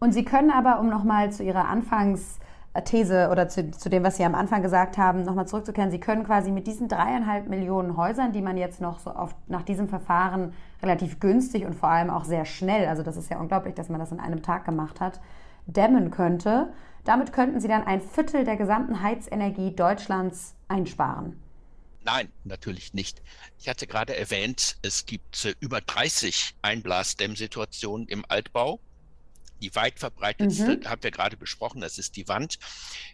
Und 0.00 0.12
Sie 0.12 0.24
können 0.24 0.50
aber, 0.50 0.80
um 0.80 0.88
nochmal 0.88 1.30
zu 1.32 1.44
Ihrer 1.44 1.68
Anfangsthese 1.68 3.28
oder 3.30 3.48
zu, 3.48 3.70
zu 3.70 3.88
dem, 3.88 4.02
was 4.02 4.16
Sie 4.16 4.24
am 4.24 4.34
Anfang 4.34 4.62
gesagt 4.62 4.98
haben, 4.98 5.22
nochmal 5.22 5.46
zurückzukehren, 5.46 5.92
Sie 5.92 6.00
können 6.00 6.24
quasi 6.24 6.50
mit 6.50 6.66
diesen 6.66 6.88
dreieinhalb 6.88 7.48
Millionen 7.48 7.96
Häusern, 7.96 8.32
die 8.32 8.42
man 8.42 8.56
jetzt 8.56 8.80
noch 8.80 8.98
so 8.98 9.10
auf, 9.10 9.34
nach 9.46 9.62
diesem 9.62 9.88
Verfahren 9.88 10.54
relativ 10.82 11.20
günstig 11.20 11.64
und 11.64 11.74
vor 11.74 11.90
allem 11.90 12.10
auch 12.10 12.24
sehr 12.24 12.44
schnell, 12.44 12.88
also 12.88 13.04
das 13.04 13.16
ist 13.16 13.30
ja 13.30 13.38
unglaublich, 13.38 13.74
dass 13.76 13.88
man 13.88 14.00
das 14.00 14.10
in 14.10 14.18
einem 14.18 14.42
Tag 14.42 14.64
gemacht 14.64 15.00
hat, 15.00 15.20
dämmen 15.66 16.10
könnte. 16.10 16.72
Damit 17.04 17.32
könnten 17.32 17.60
Sie 17.60 17.68
dann 17.68 17.84
ein 17.84 18.00
Viertel 18.00 18.44
der 18.44 18.56
gesamten 18.56 19.02
Heizenergie 19.02 19.74
Deutschlands 19.74 20.54
einsparen. 20.68 21.40
Nein, 22.04 22.32
natürlich 22.44 22.94
nicht. 22.94 23.22
Ich 23.58 23.68
hatte 23.68 23.86
gerade 23.86 24.16
erwähnt, 24.16 24.76
es 24.82 25.06
gibt 25.06 25.44
äh, 25.44 25.54
über 25.60 25.80
30 25.80 26.54
Einblasdämmsituationen 26.62 28.08
im 28.08 28.24
Altbau. 28.28 28.80
Die 29.60 29.74
weit 29.76 30.00
verbreitetste, 30.00 30.78
Mhm. 30.78 30.88
haben 30.88 31.02
wir 31.04 31.12
gerade 31.12 31.36
besprochen, 31.36 31.80
das 31.80 31.98
ist 31.98 32.16
die 32.16 32.26
Wand. 32.26 32.58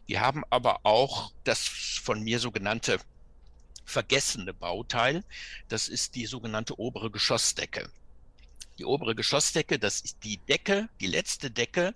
Wir 0.07 0.21
haben 0.21 0.43
aber 0.49 0.81
auch 0.85 1.33
das 1.45 1.67
von 1.67 2.23
mir 2.23 2.39
sogenannte 2.39 2.99
vergessene 3.85 4.55
Bauteil. 4.55 5.25
Das 5.69 5.89
ist 5.89 6.15
die 6.15 6.25
sogenannte 6.27 6.79
obere 6.79 7.11
Geschossdecke. 7.11 7.91
Die 8.79 8.87
obere 8.87 9.15
Geschossdecke, 9.15 9.79
das 9.79 10.01
ist 10.01 10.25
die 10.25 10.39
Decke, 10.39 10.89
die 11.01 11.07
letzte 11.09 11.51
Decke 11.51 11.95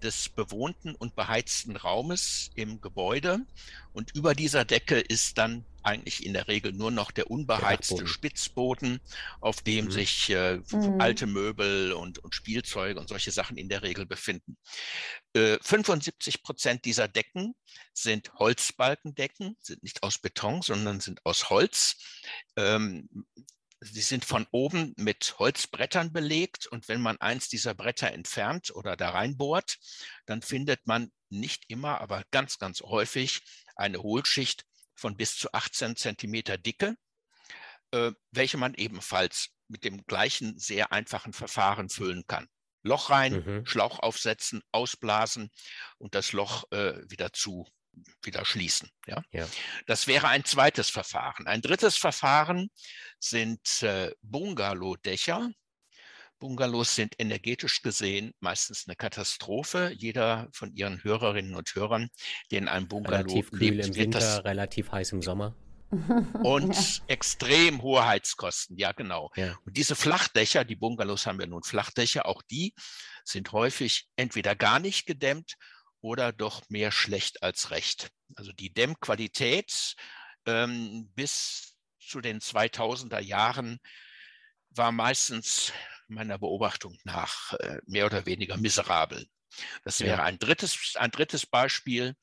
des 0.00 0.28
bewohnten 0.28 0.94
und 0.94 1.14
beheizten 1.14 1.76
Raumes 1.76 2.50
im 2.54 2.80
Gebäude. 2.80 3.40
Und 3.92 4.14
über 4.14 4.34
dieser 4.34 4.64
Decke 4.64 4.98
ist 5.00 5.38
dann 5.38 5.64
eigentlich 5.82 6.24
in 6.26 6.32
der 6.34 6.46
Regel 6.48 6.72
nur 6.72 6.90
noch 6.90 7.10
der 7.10 7.30
unbeheizte 7.30 7.94
Dachboden. 7.94 8.06
Spitzboden, 8.06 9.00
auf 9.40 9.62
dem 9.62 9.86
Mhm. 9.86 9.90
sich 9.90 10.30
äh, 10.30 10.60
Mhm. 10.72 11.00
alte 11.00 11.26
Möbel 11.26 11.92
und, 11.92 12.18
und 12.18 12.34
Spielzeuge 12.34 13.00
und 13.00 13.08
solche 13.08 13.30
Sachen 13.30 13.56
in 13.56 13.68
der 13.68 13.82
Regel 13.82 14.04
befinden. 14.06 14.56
Äh, 15.34 15.58
75 15.62 16.42
Prozent 16.42 16.84
dieser 16.84 17.08
Decken 17.08 17.54
sind 17.94 18.32
Holzbalkendecken, 18.34 19.56
sind 19.60 19.82
nicht 19.82 20.02
aus 20.02 20.18
Beton, 20.18 20.62
sondern 20.62 21.00
sind 21.00 21.24
aus 21.24 21.48
Holz. 21.50 21.96
Ähm, 22.56 23.08
Sie 23.80 24.02
sind 24.02 24.26
von 24.26 24.46
oben 24.50 24.92
mit 24.96 25.38
Holzbrettern 25.38 26.12
belegt 26.12 26.66
und 26.66 26.88
wenn 26.88 27.00
man 27.00 27.18
eins 27.18 27.48
dieser 27.48 27.74
Bretter 27.74 28.12
entfernt 28.12 28.70
oder 28.74 28.94
da 28.96 29.10
reinbohrt, 29.10 29.78
dann 30.26 30.42
findet 30.42 30.86
man 30.86 31.10
nicht 31.30 31.64
immer, 31.68 32.00
aber 32.00 32.24
ganz, 32.30 32.58
ganz 32.58 32.82
häufig 32.82 33.40
eine 33.76 34.02
Hohlschicht 34.02 34.64
von 34.94 35.16
bis 35.16 35.36
zu 35.36 35.52
18 35.54 35.96
Zentimeter 35.96 36.58
Dicke, 36.58 36.96
äh, 37.92 38.12
welche 38.32 38.58
man 38.58 38.74
ebenfalls 38.74 39.50
mit 39.68 39.84
dem 39.84 40.04
gleichen 40.04 40.58
sehr 40.58 40.92
einfachen 40.92 41.32
Verfahren 41.32 41.88
füllen 41.88 42.24
kann. 42.26 42.48
Loch 42.82 43.08
rein, 43.10 43.44
Mhm. 43.44 43.66
Schlauch 43.66 43.98
aufsetzen, 43.98 44.62
ausblasen 44.72 45.50
und 45.98 46.14
das 46.14 46.32
Loch 46.32 46.64
äh, 46.70 46.98
wieder 47.10 47.32
zu, 47.32 47.66
wieder 48.22 48.44
schließen. 48.44 48.90
Ja? 49.06 49.22
Ja. 49.32 49.46
Das 49.86 50.06
wäre 50.06 50.28
ein 50.28 50.44
zweites 50.44 50.90
Verfahren. 50.90 51.46
Ein 51.46 51.62
drittes 51.62 51.96
Verfahren 51.96 52.70
sind 53.18 53.82
äh, 53.82 54.12
Bungalow-Dächer. 54.22 55.50
Bungalows 56.38 56.94
sind 56.94 57.14
energetisch 57.18 57.82
gesehen 57.82 58.32
meistens 58.40 58.86
eine 58.86 58.96
Katastrophe. 58.96 59.92
Jeder 59.96 60.48
von 60.52 60.72
Ihren 60.74 61.04
Hörerinnen 61.04 61.54
und 61.54 61.74
Hörern, 61.74 62.08
der 62.50 62.60
in 62.60 62.68
einem 62.68 62.88
Bungalow 62.88 63.16
Relativ 63.16 63.50
kühl 63.50 63.74
lebt, 63.74 63.86
im 63.88 63.94
wird 63.94 64.14
das 64.14 64.36
Winter, 64.36 64.44
relativ 64.46 64.90
heiß 64.90 65.12
im 65.12 65.22
Sommer. 65.22 65.54
und 66.44 67.02
extrem 67.08 67.82
hohe 67.82 68.06
Heizkosten. 68.06 68.76
Ja, 68.78 68.92
genau. 68.92 69.30
Ja. 69.34 69.58
Und 69.66 69.76
diese 69.76 69.96
Flachdächer, 69.96 70.64
die 70.64 70.76
Bungalows 70.76 71.26
haben 71.26 71.40
ja 71.40 71.46
nun 71.46 71.64
Flachdächer, 71.64 72.26
auch 72.26 72.42
die 72.42 72.74
sind 73.24 73.52
häufig 73.52 74.08
entweder 74.16 74.54
gar 74.54 74.78
nicht 74.78 75.06
gedämmt 75.06 75.56
oder 76.00 76.32
doch 76.32 76.62
mehr 76.68 76.90
schlecht 76.92 77.42
als 77.42 77.70
recht. 77.70 78.10
Also 78.34 78.52
die 78.52 78.72
Dämmqualität 78.72 79.94
ähm, 80.46 81.10
bis 81.14 81.76
zu 81.98 82.20
den 82.20 82.40
2000er 82.40 83.20
Jahren 83.20 83.78
war 84.70 84.92
meistens 84.92 85.72
meiner 86.08 86.38
Beobachtung 86.38 86.96
nach 87.04 87.52
äh, 87.54 87.78
mehr 87.86 88.06
oder 88.06 88.26
weniger 88.26 88.56
miserabel. 88.56 89.26
Das 89.84 89.98
Ja. 89.98 90.06
wäre 90.06 90.22
ein 90.22 90.38
drittes, 90.38 90.94
ein 90.96 91.10
drittes 91.10 91.46
Beispiel. 91.46 92.14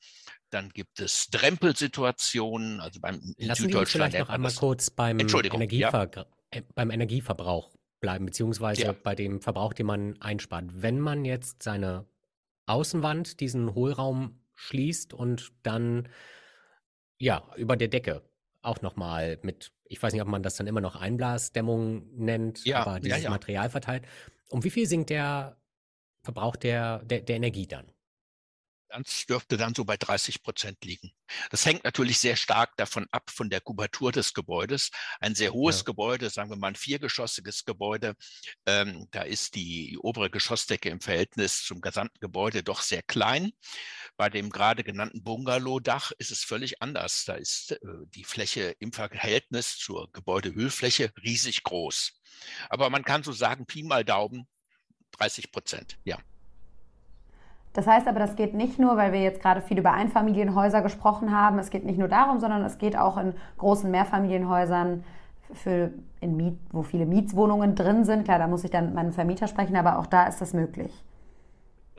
Dann 0.50 0.70
gibt 0.70 0.98
es 0.98 1.28
Drempelsituationen, 1.28 2.80
also 2.80 3.00
beim 3.00 3.16
in 3.36 3.48
Lassen 3.48 3.62
uns 3.64 3.70
Süddeutschland 3.72 4.12
vielleicht 4.12 4.28
noch 4.28 4.34
einmal 4.34 4.52
kurz 4.52 4.90
beim, 4.90 5.20
Entschuldigung, 5.20 5.60
ja. 5.60 5.88
Energiever 5.88 6.26
äh, 6.50 6.62
beim 6.74 6.90
Energieverbrauch 6.90 7.74
bleiben, 8.00 8.26
beziehungsweise 8.26 8.82
Ja. 8.82 8.92
bei 8.92 9.14
dem 9.14 9.42
Verbrauch, 9.42 9.74
den 9.74 9.86
man 9.86 10.20
einspart. 10.22 10.64
Wenn 10.70 11.00
man 11.00 11.24
jetzt 11.24 11.62
seine 11.62 12.06
Außenwand, 12.68 13.40
diesen 13.40 13.74
Hohlraum 13.74 14.40
schließt 14.54 15.14
und 15.14 15.52
dann 15.62 16.08
ja 17.18 17.42
über 17.56 17.76
der 17.76 17.88
Decke 17.88 18.22
auch 18.62 18.82
nochmal 18.82 19.38
mit, 19.42 19.72
ich 19.84 20.02
weiß 20.02 20.12
nicht, 20.12 20.22
ob 20.22 20.28
man 20.28 20.42
das 20.42 20.56
dann 20.56 20.66
immer 20.66 20.80
noch 20.80 20.96
Einblasdämmung 20.96 22.08
nennt, 22.16 22.64
Ja, 22.64 22.80
aber 22.80 22.94
ja, 22.94 22.98
dieses 23.00 23.22
ja. 23.22 23.30
Material 23.30 23.70
verteilt. 23.70 24.04
Um 24.50 24.64
wie 24.64 24.70
viel 24.70 24.86
sinkt 24.86 25.10
der 25.10 25.56
Verbrauch 26.22 26.56
der, 26.56 26.98
der, 27.04 27.20
der 27.22 27.36
Energie 27.36 27.66
dann? 27.66 27.86
Das 28.88 29.26
dürfte 29.26 29.56
dann 29.56 29.74
so 29.74 29.84
bei 29.84 29.96
30 29.96 30.42
Prozent 30.42 30.82
liegen. 30.84 31.12
Das 31.50 31.66
hängt 31.66 31.84
natürlich 31.84 32.18
sehr 32.18 32.36
stark 32.36 32.76
davon 32.76 33.06
ab, 33.10 33.30
von 33.30 33.50
der 33.50 33.60
Kubatur 33.60 34.12
des 34.12 34.32
Gebäudes. 34.32 34.90
Ein 35.20 35.34
sehr 35.34 35.52
hohes 35.52 35.78
ja. 35.78 35.84
Gebäude, 35.84 36.30
sagen 36.30 36.50
wir 36.50 36.56
mal 36.56 36.68
ein 36.68 36.74
viergeschossiges 36.74 37.64
Gebäude, 37.64 38.14
ähm, 38.66 39.08
da 39.10 39.22
ist 39.22 39.54
die, 39.54 39.90
die, 39.90 39.98
obere 39.98 40.30
Geschossdecke 40.30 40.88
im 40.88 41.00
Verhältnis 41.00 41.64
zum 41.64 41.80
gesamten 41.80 42.18
Gebäude 42.20 42.62
doch 42.62 42.80
sehr 42.80 43.02
klein. 43.02 43.50
Bei 44.16 44.30
dem 44.30 44.50
gerade 44.50 44.82
genannten 44.82 45.22
Bungalow-Dach 45.22 46.12
ist 46.18 46.30
es 46.30 46.44
völlig 46.44 46.80
anders. 46.82 47.24
Da 47.26 47.34
ist 47.34 47.72
äh, 47.72 47.78
die 48.14 48.24
Fläche 48.24 48.74
im 48.78 48.92
Verhältnis 48.92 49.76
zur 49.76 50.10
Gebäudehüllfläche 50.12 51.12
riesig 51.22 51.62
groß. 51.62 52.12
Aber 52.70 52.90
man 52.90 53.04
kann 53.04 53.22
so 53.22 53.32
sagen, 53.32 53.66
Pi 53.66 53.82
mal 53.82 54.04
Daumen, 54.04 54.48
30 55.12 55.52
Prozent, 55.52 55.98
ja. 56.04 56.18
Das 57.72 57.86
heißt 57.86 58.08
aber, 58.08 58.18
das 58.18 58.34
geht 58.34 58.54
nicht 58.54 58.78
nur, 58.78 58.96
weil 58.96 59.12
wir 59.12 59.20
jetzt 59.20 59.40
gerade 59.40 59.62
viel 59.62 59.78
über 59.78 59.92
Einfamilienhäuser 59.92 60.82
gesprochen 60.82 61.32
haben. 61.36 61.58
Es 61.58 61.70
geht 61.70 61.84
nicht 61.84 61.98
nur 61.98 62.08
darum, 62.08 62.40
sondern 62.40 62.64
es 62.64 62.78
geht 62.78 62.96
auch 62.96 63.16
in 63.18 63.34
großen 63.58 63.90
Mehrfamilienhäusern, 63.90 65.04
für 65.54 65.92
in 66.20 66.36
Miet, 66.36 66.58
wo 66.70 66.82
viele 66.82 67.06
Mietswohnungen 67.06 67.74
drin 67.74 68.04
sind. 68.04 68.24
Klar, 68.24 68.38
da 68.38 68.46
muss 68.46 68.64
ich 68.64 68.70
dann 68.70 68.86
mit 68.86 68.94
meinem 68.94 69.12
Vermieter 69.12 69.48
sprechen, 69.48 69.76
aber 69.76 69.98
auch 69.98 70.06
da 70.06 70.26
ist 70.26 70.40
das 70.40 70.52
möglich. 70.52 70.92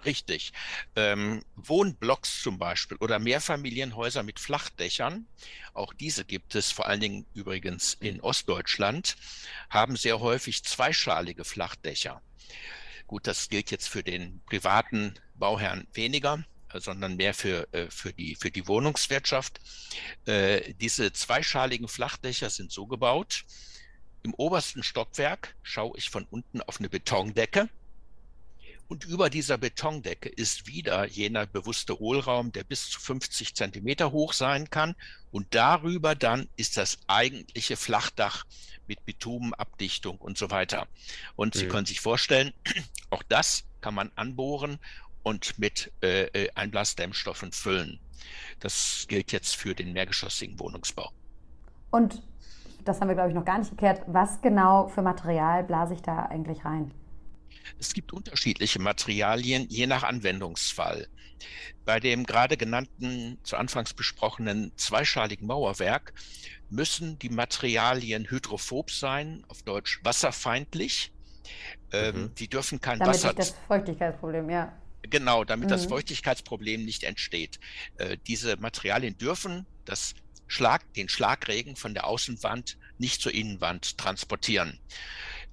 Richtig. 0.05 0.53
Ähm, 0.95 1.41
Wohnblocks 1.55 2.41
zum 2.41 2.57
Beispiel 2.57 2.97
oder 3.01 3.19
Mehrfamilienhäuser 3.19 4.23
mit 4.23 4.39
Flachdächern, 4.39 5.25
auch 5.73 5.93
diese 5.93 6.23
gibt 6.23 6.55
es 6.55 6.71
vor 6.71 6.87
allen 6.87 7.01
Dingen 7.01 7.25
übrigens 7.33 7.95
in 7.99 8.21
Ostdeutschland, 8.21 9.17
haben 9.69 9.97
sehr 9.97 10.21
häufig 10.21 10.63
zweischalige 10.63 11.43
Flachdächer. 11.43 12.21
Gut, 13.09 13.25
das 13.25 13.49
gilt 13.49 13.71
jetzt 13.71 13.89
für 13.89 14.03
den 14.03 14.39
privaten 14.45 15.15
Bauherrn 15.33 15.87
weniger, 15.93 16.45
sondern 16.75 17.15
mehr 17.15 17.33
für, 17.33 17.67
äh, 17.73 17.89
für, 17.89 18.13
die, 18.13 18.35
für 18.35 18.51
die 18.51 18.67
Wohnungswirtschaft. 18.67 19.59
Äh, 20.27 20.75
diese 20.75 21.11
zweischaligen 21.11 21.87
Flachdächer 21.87 22.51
sind 22.51 22.71
so 22.71 22.85
gebaut. 22.85 23.45
Im 24.21 24.35
obersten 24.35 24.83
Stockwerk 24.83 25.55
schaue 25.63 25.97
ich 25.97 26.11
von 26.11 26.27
unten 26.29 26.61
auf 26.61 26.77
eine 26.77 26.87
Betondecke. 26.87 27.67
Und 28.89 29.05
über 29.05 29.29
dieser 29.29 29.59
Betondecke 29.59 30.29
ist 30.29 30.65
wieder 30.65 31.05
jener 31.05 31.45
bewusste 31.45 31.99
Hohlraum, 31.99 32.51
der 32.51 32.63
bis 32.63 32.89
zu 32.89 32.99
50 32.99 33.55
Zentimeter 33.55 34.11
hoch 34.11 34.33
sein 34.33 34.71
kann. 34.71 34.95
Und 35.31 35.53
darüber 35.53 36.15
dann 36.15 36.49
ist 36.55 36.75
das 36.75 36.97
eigentliche 37.05 37.77
Flachdach 37.77 38.45
mit 38.87 39.05
Bitumenabdichtung 39.05 40.17
und 40.17 40.39
so 40.39 40.49
weiter. 40.49 40.87
Und 41.35 41.53
mhm. 41.53 41.59
Sie 41.59 41.67
können 41.67 41.85
sich 41.85 42.01
vorstellen, 42.01 42.51
auch 43.11 43.21
das 43.29 43.63
kann 43.79 43.93
man 43.93 44.11
anbohren 44.15 44.79
und 45.21 45.59
mit 45.59 45.91
äh, 46.01 46.23
äh, 46.23 46.49
Einblasdämmstoffen 46.55 47.51
füllen. 47.51 47.99
Das 48.59 49.05
gilt 49.07 49.31
jetzt 49.31 49.55
für 49.55 49.75
den 49.75 49.93
mehrgeschossigen 49.93 50.59
Wohnungsbau. 50.59 51.11
Und 51.91 52.23
das 52.85 52.99
haben 52.99 53.07
wir, 53.07 53.15
glaube 53.15 53.29
ich, 53.29 53.35
noch 53.35 53.45
gar 53.45 53.59
nicht 53.59 53.69
geklärt. 53.69 54.01
Was 54.07 54.41
genau 54.41 54.87
für 54.87 55.03
Material 55.03 55.63
blase 55.63 55.93
ich 55.93 56.01
da 56.01 56.25
eigentlich 56.25 56.65
rein? 56.65 56.91
Es 57.79 57.93
gibt 57.93 58.13
unterschiedliche 58.13 58.79
Materialien 58.79 59.67
je 59.69 59.87
nach 59.87 60.03
Anwendungsfall. 60.03 61.07
Bei 61.85 61.99
dem 61.99 62.25
gerade 62.25 62.57
genannten, 62.57 63.39
zu 63.43 63.55
Anfangs 63.55 63.93
besprochenen 63.93 64.71
zweischaligen 64.75 65.47
Mauerwerk 65.47 66.13
müssen 66.69 67.17
die 67.19 67.29
Materialien 67.29 68.29
hydrophob 68.29 68.91
sein, 68.91 69.45
auf 69.47 69.63
Deutsch 69.63 69.99
wasserfeindlich. 70.03 71.11
Ähm, 71.91 72.23
mhm. 72.23 72.35
Die 72.35 72.47
dürfen 72.47 72.79
kein 72.79 72.99
Damit 72.99 73.15
Wasser. 73.15 73.33
das 73.33 73.55
Feuchtigkeitsproblem, 73.67 74.49
ja. 74.49 74.77
Genau, 75.03 75.45
damit 75.45 75.67
mhm. 75.67 75.71
das 75.71 75.85
Feuchtigkeitsproblem 75.85 76.83
nicht 76.83 77.03
entsteht. 77.03 77.59
Äh, 77.97 78.17
diese 78.27 78.57
Materialien 78.57 79.17
dürfen 79.17 79.65
das 79.85 80.13
Schlag, 80.47 80.93
den 80.93 81.09
Schlagregen 81.09 81.75
von 81.75 81.93
der 81.93 82.05
Außenwand 82.05 82.77
nicht 82.97 83.21
zur 83.21 83.33
Innenwand 83.33 83.97
transportieren. 83.97 84.79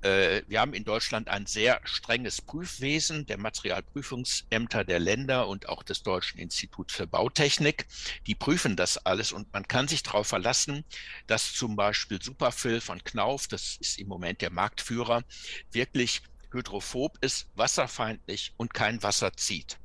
Äh, 0.02 0.42
wir 0.46 0.60
haben 0.60 0.74
in 0.74 0.84
Deutschland 0.84 1.28
ein 1.28 1.46
sehr 1.46 1.80
strenges 1.84 2.40
Prüfwesen 2.40 3.26
der 3.26 3.38
Materialprüfungsämter 3.38 4.84
der 4.84 4.98
Länder 4.98 5.48
und 5.48 5.68
auch 5.68 5.82
des 5.82 6.02
Deutschen 6.02 6.38
Instituts 6.38 6.94
für 6.94 7.06
Bautechnik. 7.06 7.86
Die 8.26 8.34
prüfen 8.34 8.76
das 8.76 8.98
alles 8.98 9.32
und 9.32 9.52
man 9.52 9.66
kann 9.66 9.88
sich 9.88 10.02
darauf 10.02 10.26
verlassen, 10.26 10.84
dass 11.26 11.54
zum 11.54 11.76
Beispiel 11.76 12.20
Superfill 12.22 12.80
von 12.80 13.02
Knauf, 13.02 13.48
das 13.48 13.76
ist 13.80 13.98
im 13.98 14.08
Moment 14.08 14.40
der 14.40 14.50
Marktführer, 14.50 15.24
wirklich 15.72 16.22
hydrophob 16.52 17.18
ist, 17.20 17.48
wasserfeindlich 17.54 18.52
und 18.56 18.74
kein 18.74 19.02
Wasser 19.02 19.32
zieht. 19.34 19.78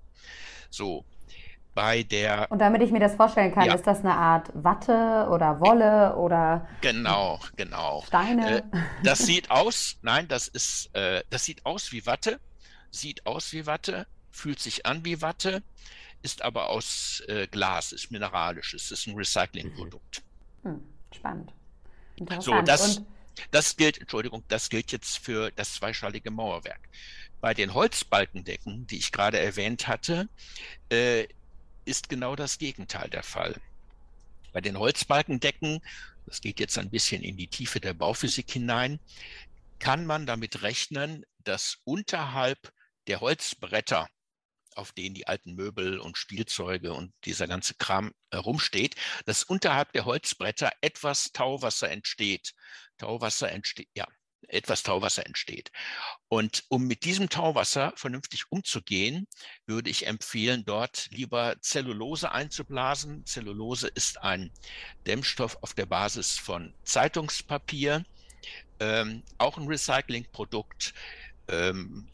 So, 0.69 1.05
bei 1.73 2.03
der. 2.03 2.47
Und 2.51 2.59
damit 2.59 2.81
ich 2.81 2.91
mir 2.91 2.99
das 2.99 3.15
vorstellen 3.15 3.53
kann, 3.53 3.65
ja. 3.65 3.75
ist 3.75 3.87
das 3.87 3.99
eine 3.99 4.13
Art 4.13 4.49
Watte 4.53 5.27
oder 5.29 5.59
Wolle 5.59 6.15
oder. 6.15 6.67
Genau, 6.81 7.39
genau. 7.55 8.03
Steine. 8.07 8.59
Äh, 8.59 8.63
das 9.03 9.19
sieht 9.19 9.49
aus, 9.51 9.97
nein, 10.01 10.27
das 10.27 10.47
ist, 10.47 10.93
äh, 10.93 11.23
das 11.29 11.45
sieht 11.45 11.65
aus 11.65 11.91
wie 11.91 12.05
Watte, 12.05 12.39
sieht 12.89 13.25
aus 13.25 13.53
wie 13.53 13.65
Watte, 13.65 14.05
fühlt 14.31 14.59
sich 14.59 14.85
an 14.85 15.05
wie 15.05 15.21
Watte, 15.21 15.63
ist 16.21 16.41
aber 16.41 16.69
aus 16.69 17.23
äh, 17.27 17.47
Glas, 17.47 17.91
ist 17.91 18.11
mineralisch, 18.11 18.73
es 18.73 18.91
ist 18.91 19.07
ein 19.07 19.15
Recyclingprodukt. 19.15 20.21
Hm, 20.63 20.81
spannend. 21.15 21.53
So, 22.39 22.61
das, 22.61 22.97
Und 22.97 23.07
das 23.51 23.75
gilt, 23.77 23.99
Entschuldigung, 23.99 24.43
das 24.47 24.69
gilt 24.69 24.91
jetzt 24.91 25.17
für 25.17 25.51
das 25.51 25.75
zweischalige 25.75 26.31
Mauerwerk. 26.31 26.81
Bei 27.39 27.53
den 27.53 27.73
Holzbalkendecken, 27.73 28.85
die 28.85 28.97
ich 28.97 29.11
gerade 29.11 29.39
erwähnt 29.39 29.87
hatte, 29.87 30.29
äh, 30.89 31.27
ist 31.85 32.09
genau 32.09 32.35
das 32.35 32.57
Gegenteil 32.57 33.09
der 33.09 33.23
Fall. 33.23 33.59
Bei 34.53 34.61
den 34.61 34.77
Holzbalkendecken, 34.77 35.81
das 36.25 36.41
geht 36.41 36.59
jetzt 36.59 36.77
ein 36.77 36.89
bisschen 36.89 37.23
in 37.23 37.37
die 37.37 37.47
Tiefe 37.47 37.79
der 37.79 37.93
Bauphysik 37.93 38.51
hinein, 38.51 38.99
kann 39.79 40.05
man 40.05 40.25
damit 40.25 40.61
rechnen, 40.61 41.25
dass 41.39 41.79
unterhalb 41.83 42.71
der 43.07 43.21
Holzbretter, 43.21 44.07
auf 44.75 44.91
denen 44.91 45.15
die 45.15 45.27
alten 45.27 45.55
Möbel 45.55 45.99
und 45.99 46.17
Spielzeuge 46.17 46.93
und 46.93 47.13
dieser 47.25 47.47
ganze 47.47 47.73
Kram 47.75 48.13
herumsteht, 48.31 48.95
dass 49.25 49.43
unterhalb 49.43 49.91
der 49.93 50.05
Holzbretter 50.05 50.71
etwas 50.81 51.31
Tauwasser 51.31 51.89
entsteht. 51.89 52.53
Tauwasser 52.97 53.51
entsteht, 53.51 53.89
ja, 53.95 54.07
etwas 54.47 54.83
Tauwasser 54.83 55.25
entsteht. 55.25 55.71
Und 56.27 56.63
um 56.69 56.87
mit 56.87 57.05
diesem 57.05 57.29
Tauwasser 57.29 57.93
vernünftig 57.95 58.51
umzugehen, 58.51 59.27
würde 59.65 59.89
ich 59.89 60.07
empfehlen, 60.07 60.63
dort 60.65 61.07
lieber 61.11 61.55
Zellulose 61.61 62.31
einzublasen. 62.31 63.25
Zellulose 63.25 63.87
ist 63.87 64.21
ein 64.21 64.51
Dämmstoff 65.07 65.57
auf 65.61 65.73
der 65.73 65.85
Basis 65.85 66.37
von 66.37 66.73
Zeitungspapier, 66.83 68.05
ähm, 68.79 69.23
auch 69.37 69.57
ein 69.57 69.67
Recyclingprodukt. 69.67 70.93
Ähm, 71.47 72.07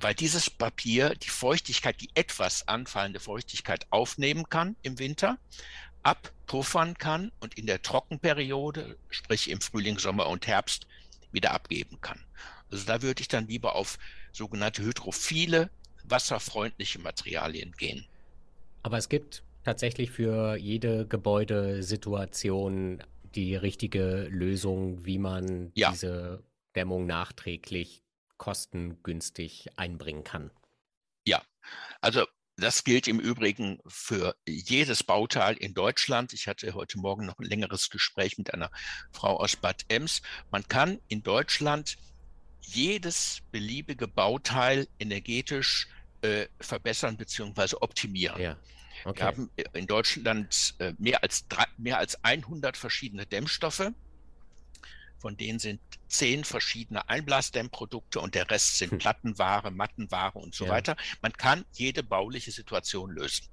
weil 0.00 0.14
dieses 0.14 0.48
Papier 0.48 1.14
die 1.14 1.28
Feuchtigkeit, 1.28 2.00
die 2.00 2.08
etwas 2.14 2.66
anfallende 2.68 3.20
Feuchtigkeit 3.20 3.86
aufnehmen 3.90 4.48
kann 4.48 4.76
im 4.82 4.98
Winter, 4.98 5.38
abpuffern 6.02 6.96
kann 6.96 7.32
und 7.40 7.58
in 7.58 7.66
der 7.66 7.82
Trockenperiode, 7.82 8.96
sprich 9.10 9.50
im 9.50 9.60
Frühling, 9.60 9.98
Sommer 9.98 10.26
und 10.28 10.46
Herbst, 10.46 10.86
wieder 11.32 11.52
abgeben 11.52 12.00
kann. 12.00 12.20
Also 12.70 12.84
da 12.86 13.02
würde 13.02 13.20
ich 13.20 13.28
dann 13.28 13.46
lieber 13.48 13.74
auf 13.74 13.98
sogenannte 14.32 14.82
hydrophile, 14.82 15.70
wasserfreundliche 16.04 16.98
Materialien 16.98 17.72
gehen. 17.72 18.06
Aber 18.82 18.98
es 18.98 19.08
gibt 19.08 19.42
tatsächlich 19.64 20.10
für 20.10 20.56
jede 20.56 21.06
Gebäudesituation 21.06 23.02
die 23.34 23.56
richtige 23.56 24.28
Lösung, 24.30 25.04
wie 25.04 25.18
man 25.18 25.72
ja. 25.74 25.90
diese 25.90 26.42
Dämmung 26.74 27.06
nachträglich 27.06 28.02
kostengünstig 28.36 29.68
einbringen 29.76 30.24
kann. 30.24 30.50
Ja, 31.26 31.42
also 32.00 32.24
das 32.58 32.82
gilt 32.82 33.06
im 33.06 33.20
Übrigen 33.20 33.78
für 33.86 34.34
jedes 34.46 35.04
Bauteil 35.04 35.56
in 35.56 35.74
Deutschland. 35.74 36.32
Ich 36.32 36.48
hatte 36.48 36.74
heute 36.74 36.98
Morgen 36.98 37.24
noch 37.24 37.38
ein 37.38 37.44
längeres 37.44 37.88
Gespräch 37.88 38.36
mit 38.36 38.52
einer 38.52 38.70
Frau 39.12 39.38
aus 39.38 39.54
Bad 39.54 39.84
Ems. 39.88 40.22
Man 40.50 40.66
kann 40.66 40.98
in 41.08 41.22
Deutschland 41.22 41.96
jedes 42.62 43.38
beliebige 43.52 44.08
Bauteil 44.08 44.88
energetisch 44.98 45.88
äh, 46.22 46.46
verbessern 46.60 47.16
bzw. 47.16 47.76
optimieren. 47.80 48.40
Ja. 48.40 48.56
Okay. 49.04 49.20
Wir 49.20 49.26
haben 49.26 49.50
in 49.74 49.86
Deutschland 49.86 50.74
äh, 50.78 50.92
mehr, 50.98 51.22
als 51.22 51.46
drei, 51.46 51.64
mehr 51.76 51.98
als 51.98 52.22
100 52.24 52.76
verschiedene 52.76 53.24
Dämmstoffe. 53.24 53.92
Von 55.18 55.36
denen 55.36 55.58
sind 55.58 55.80
zehn 56.06 56.44
verschiedene 56.44 57.08
Einblasdämmprodukte 57.08 58.20
und 58.20 58.34
der 58.34 58.50
Rest 58.50 58.78
sind 58.78 58.92
hm. 58.92 58.98
Plattenware, 58.98 59.70
Mattenware 59.70 60.38
und 60.38 60.54
so 60.54 60.66
ja. 60.66 60.70
weiter. 60.70 60.96
Man 61.22 61.32
kann 61.32 61.64
jede 61.72 62.02
bauliche 62.02 62.50
Situation 62.50 63.10
lösen. 63.10 63.46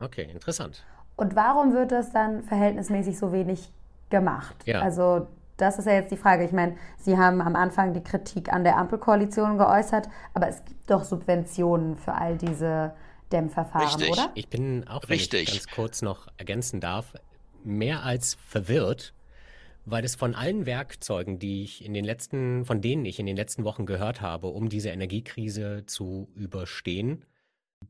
Okay, 0.00 0.28
interessant. 0.30 0.84
Und 1.16 1.36
warum 1.36 1.74
wird 1.74 1.92
das 1.92 2.12
dann 2.12 2.42
verhältnismäßig 2.42 3.18
so 3.18 3.32
wenig 3.32 3.70
gemacht? 4.10 4.56
Ja. 4.66 4.80
Also 4.80 5.28
das 5.56 5.78
ist 5.78 5.86
ja 5.86 5.92
jetzt 5.92 6.10
die 6.10 6.16
Frage. 6.16 6.44
Ich 6.44 6.52
meine, 6.52 6.76
Sie 6.98 7.16
haben 7.16 7.40
am 7.40 7.56
Anfang 7.56 7.94
die 7.94 8.02
Kritik 8.02 8.52
an 8.52 8.64
der 8.64 8.76
Ampelkoalition 8.76 9.58
geäußert, 9.58 10.08
aber 10.34 10.48
es 10.48 10.64
gibt 10.64 10.90
doch 10.90 11.04
Subventionen 11.04 11.96
für 11.96 12.14
all 12.14 12.36
diese 12.36 12.94
Dämmverfahren, 13.30 13.86
Richtig. 13.86 14.10
oder? 14.10 14.30
Ich 14.34 14.48
bin 14.48 14.86
auch, 14.88 15.02
wenn 15.04 15.18
Richtig. 15.18 15.42
ich 15.42 15.62
ganz 15.62 15.66
kurz 15.68 16.02
noch 16.02 16.28
ergänzen 16.36 16.80
darf, 16.80 17.14
mehr 17.64 18.02
als 18.02 18.36
verwirrt, 18.46 19.14
weil 19.84 20.04
es 20.04 20.14
von 20.14 20.34
allen 20.34 20.66
Werkzeugen, 20.66 21.38
die 21.38 21.64
ich 21.64 21.84
in 21.84 21.94
den 21.94 22.04
letzten, 22.04 22.64
von 22.64 22.80
denen 22.80 23.04
ich 23.04 23.18
in 23.18 23.26
den 23.26 23.36
letzten 23.36 23.64
Wochen 23.64 23.86
gehört 23.86 24.20
habe, 24.20 24.48
um 24.48 24.68
diese 24.68 24.90
Energiekrise 24.90 25.84
zu 25.86 26.30
überstehen, 26.34 27.24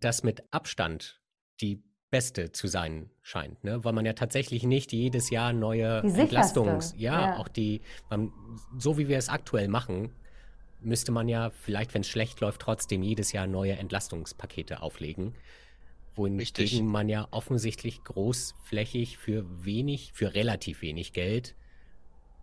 das 0.00 0.22
mit 0.22 0.42
Abstand 0.52 1.20
die 1.60 1.82
beste 2.10 2.52
zu 2.52 2.66
sein 2.66 3.10
scheint, 3.22 3.64
ne? 3.64 3.84
weil 3.84 3.92
man 3.92 4.04
ja 4.04 4.12
tatsächlich 4.12 4.64
nicht 4.64 4.92
jedes 4.92 5.30
Jahr 5.30 5.52
neue 5.52 6.02
Entlastungs, 6.02 6.94
ja, 6.96 7.20
ja. 7.20 7.36
auch 7.38 7.48
die, 7.48 7.80
man, 8.10 8.32
so 8.78 8.98
wie 8.98 9.08
wir 9.08 9.16
es 9.16 9.28
aktuell 9.28 9.68
machen, 9.68 10.10
müsste 10.80 11.12
man 11.12 11.28
ja 11.28 11.50
vielleicht, 11.50 11.94
wenn 11.94 12.02
es 12.02 12.08
schlecht 12.08 12.40
läuft, 12.40 12.60
trotzdem 12.60 13.02
jedes 13.02 13.32
Jahr 13.32 13.46
neue 13.46 13.76
Entlastungspakete 13.76 14.82
auflegen. 14.82 15.34
Wohingegen 16.14 16.54
Richtig. 16.56 16.82
man 16.82 17.08
ja 17.08 17.28
offensichtlich 17.30 18.04
großflächig 18.04 19.16
für 19.16 19.46
wenig, 19.64 20.12
für 20.12 20.34
relativ 20.34 20.82
wenig 20.82 21.14
Geld 21.14 21.54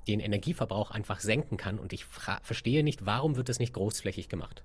den 0.07 0.19
Energieverbrauch 0.19 0.91
einfach 0.91 1.19
senken 1.19 1.57
kann. 1.57 1.79
Und 1.79 1.93
ich 1.93 2.05
verstehe 2.05 2.83
nicht, 2.83 3.05
warum 3.05 3.35
wird 3.35 3.49
das 3.49 3.59
nicht 3.59 3.73
großflächig 3.73 4.29
gemacht? 4.29 4.63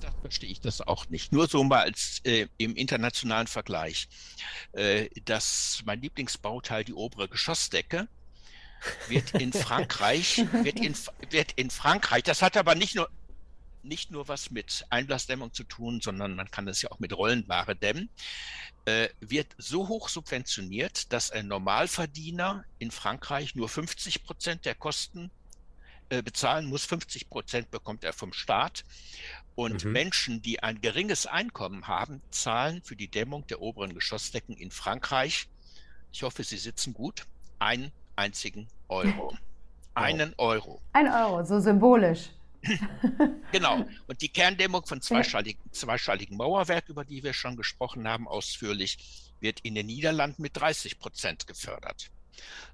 Da 0.00 0.12
verstehe 0.20 0.50
ich 0.50 0.60
das 0.60 0.80
auch 0.80 1.08
nicht. 1.08 1.32
Nur 1.32 1.48
so 1.48 1.64
mal 1.64 1.82
als 1.82 2.20
äh, 2.24 2.46
im 2.56 2.76
internationalen 2.76 3.46
Vergleich. 3.46 4.08
Äh, 4.72 5.08
das 5.24 5.82
mein 5.84 6.00
Lieblingsbauteil, 6.00 6.84
die 6.84 6.94
obere 6.94 7.28
Geschossdecke, 7.28 8.08
wird 9.08 9.32
in 9.32 9.52
Frankreich, 9.52 10.44
wird 10.52 10.80
in, 10.80 10.94
wird 11.30 11.52
in 11.56 11.70
Frankreich, 11.70 12.22
das 12.22 12.42
hat 12.42 12.56
aber 12.56 12.74
nicht 12.74 12.94
nur 12.94 13.10
nicht 13.88 14.10
nur 14.10 14.28
was 14.28 14.50
mit 14.50 14.86
Einblasdämmung 14.90 15.52
zu 15.52 15.64
tun, 15.64 16.00
sondern 16.00 16.36
man 16.36 16.50
kann 16.50 16.68
es 16.68 16.82
ja 16.82 16.90
auch 16.90 16.98
mit 16.98 17.16
Rollenware 17.16 17.74
dämmen, 17.74 18.10
äh, 18.84 19.08
wird 19.20 19.54
so 19.58 19.88
hoch 19.88 20.08
subventioniert, 20.08 21.12
dass 21.12 21.30
ein 21.30 21.48
Normalverdiener 21.48 22.64
in 22.78 22.90
Frankreich 22.90 23.54
nur 23.54 23.68
50 23.68 24.24
Prozent 24.24 24.64
der 24.64 24.74
Kosten 24.74 25.30
äh, 26.10 26.22
bezahlen 26.22 26.66
muss. 26.66 26.84
50 26.84 27.28
Prozent 27.28 27.70
bekommt 27.70 28.04
er 28.04 28.12
vom 28.12 28.32
Staat. 28.32 28.84
Und 29.54 29.84
Mhm. 29.84 29.92
Menschen, 29.92 30.42
die 30.42 30.62
ein 30.62 30.80
geringes 30.80 31.26
Einkommen 31.26 31.88
haben, 31.88 32.22
zahlen 32.30 32.82
für 32.82 32.94
die 32.96 33.08
Dämmung 33.10 33.46
der 33.48 33.60
oberen 33.60 33.92
Geschossdecken 33.94 34.56
in 34.56 34.70
Frankreich, 34.70 35.48
ich 36.12 36.22
hoffe, 36.22 36.44
Sie 36.44 36.56
sitzen 36.58 36.94
gut, 36.94 37.26
einen 37.58 37.92
einzigen 38.16 38.68
Euro. 38.88 39.36
Einen 39.94 40.32
Euro. 40.38 40.80
Ein 40.92 41.08
Euro, 41.08 41.44
so 41.44 41.58
symbolisch. 41.60 42.30
Genau. 43.52 43.86
Und 44.06 44.20
die 44.20 44.28
Kerndämmung 44.28 44.84
von 44.84 45.00
zweischaligen, 45.00 45.60
zweischaligen 45.72 46.36
Mauerwerk, 46.36 46.88
über 46.88 47.04
die 47.04 47.22
wir 47.22 47.32
schon 47.32 47.56
gesprochen 47.56 48.06
haben, 48.06 48.28
ausführlich, 48.28 48.98
wird 49.40 49.60
in 49.60 49.74
den 49.74 49.86
Niederlanden 49.86 50.42
mit 50.42 50.56
30 50.56 50.98
Prozent 50.98 51.46
gefördert. 51.46 52.10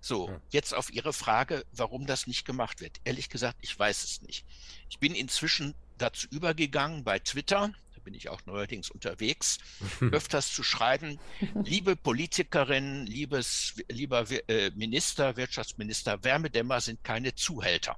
So, 0.00 0.30
jetzt 0.50 0.74
auf 0.74 0.92
Ihre 0.92 1.12
Frage, 1.12 1.64
warum 1.72 2.06
das 2.06 2.26
nicht 2.26 2.44
gemacht 2.44 2.80
wird. 2.80 3.00
Ehrlich 3.04 3.30
gesagt, 3.30 3.58
ich 3.62 3.78
weiß 3.78 4.04
es 4.04 4.22
nicht. 4.22 4.44
Ich 4.90 4.98
bin 4.98 5.14
inzwischen 5.14 5.74
dazu 5.96 6.26
übergegangen, 6.30 7.04
bei 7.04 7.18
Twitter, 7.18 7.72
da 7.94 8.00
bin 8.02 8.14
ich 8.14 8.28
auch 8.28 8.44
neuerdings 8.46 8.90
unterwegs, 8.90 9.58
öfters 10.00 10.52
zu 10.52 10.62
schreiben, 10.62 11.18
liebe 11.64 11.96
Politikerinnen, 11.96 13.06
liebes, 13.06 13.76
lieber 13.88 14.26
äh, 14.48 14.70
Minister, 14.74 15.36
Wirtschaftsminister, 15.36 16.22
Wärmedämmer 16.24 16.80
sind 16.80 17.02
keine 17.04 17.34
Zuhälter. 17.34 17.96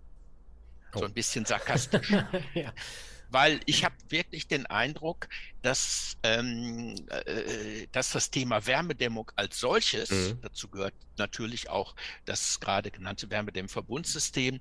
So 0.95 1.05
Oh. 1.05 1.07
ein 1.07 1.15
bisschen 1.15 1.45
sarkastisch 1.47 2.19
ja. 2.55 2.73
weil 3.29 3.61
ich 3.67 3.85
habe 3.85 3.97
wirklich 4.09 4.49
den 4.49 4.67
Eindruck, 4.67 5.29
dass, 5.63 6.17
ähm, 6.23 6.95
äh, 7.11 7.87
dass 7.93 8.11
das 8.13 8.31
Thema 8.31 8.67
Wärmedämmung 8.67 9.31
als 9.37 9.59
solches, 9.59 10.35
Mhm. 10.35 10.41
dazu 10.41 10.69
gehört 10.71 10.95
natürlich 11.19 11.69
auch 11.71 11.95
das 12.25 12.61
gerade 12.61 12.91
genannte 12.91 13.31
Wärmedämmverbundsystem, 13.31 14.61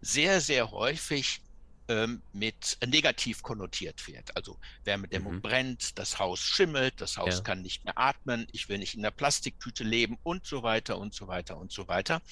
sehr, 0.00 0.40
sehr 0.40 0.70
häufig 0.70 1.40
ähm, 1.88 2.22
mit 2.32 2.78
negativ 2.86 3.42
konnotiert 3.42 4.06
wird. 4.06 4.34
Also 4.36 4.58
Wärmedämmung 4.84 5.36
Mhm. 5.36 5.42
brennt, 5.42 5.98
das 5.98 6.18
Haus 6.18 6.40
schimmelt, 6.40 7.00
das 7.00 7.16
Haus 7.18 7.42
Ja. 7.42 7.42
kann 7.42 7.62
nicht 7.62 7.84
mehr 7.84 7.98
atmen, 7.98 8.46
ich 8.52 8.68
will 8.68 8.78
nicht 8.78 8.94
in 8.94 9.02
der 9.02 9.10
Plastiktüte 9.10 9.84
leben 9.84 10.16
und 10.22 10.46
so 10.46 10.62
weiter 10.62 10.98
und 10.98 11.14
so 11.14 11.28
weiter 11.28 11.58
und 11.58 11.72
so 11.72 11.88
weiter. 11.88 12.22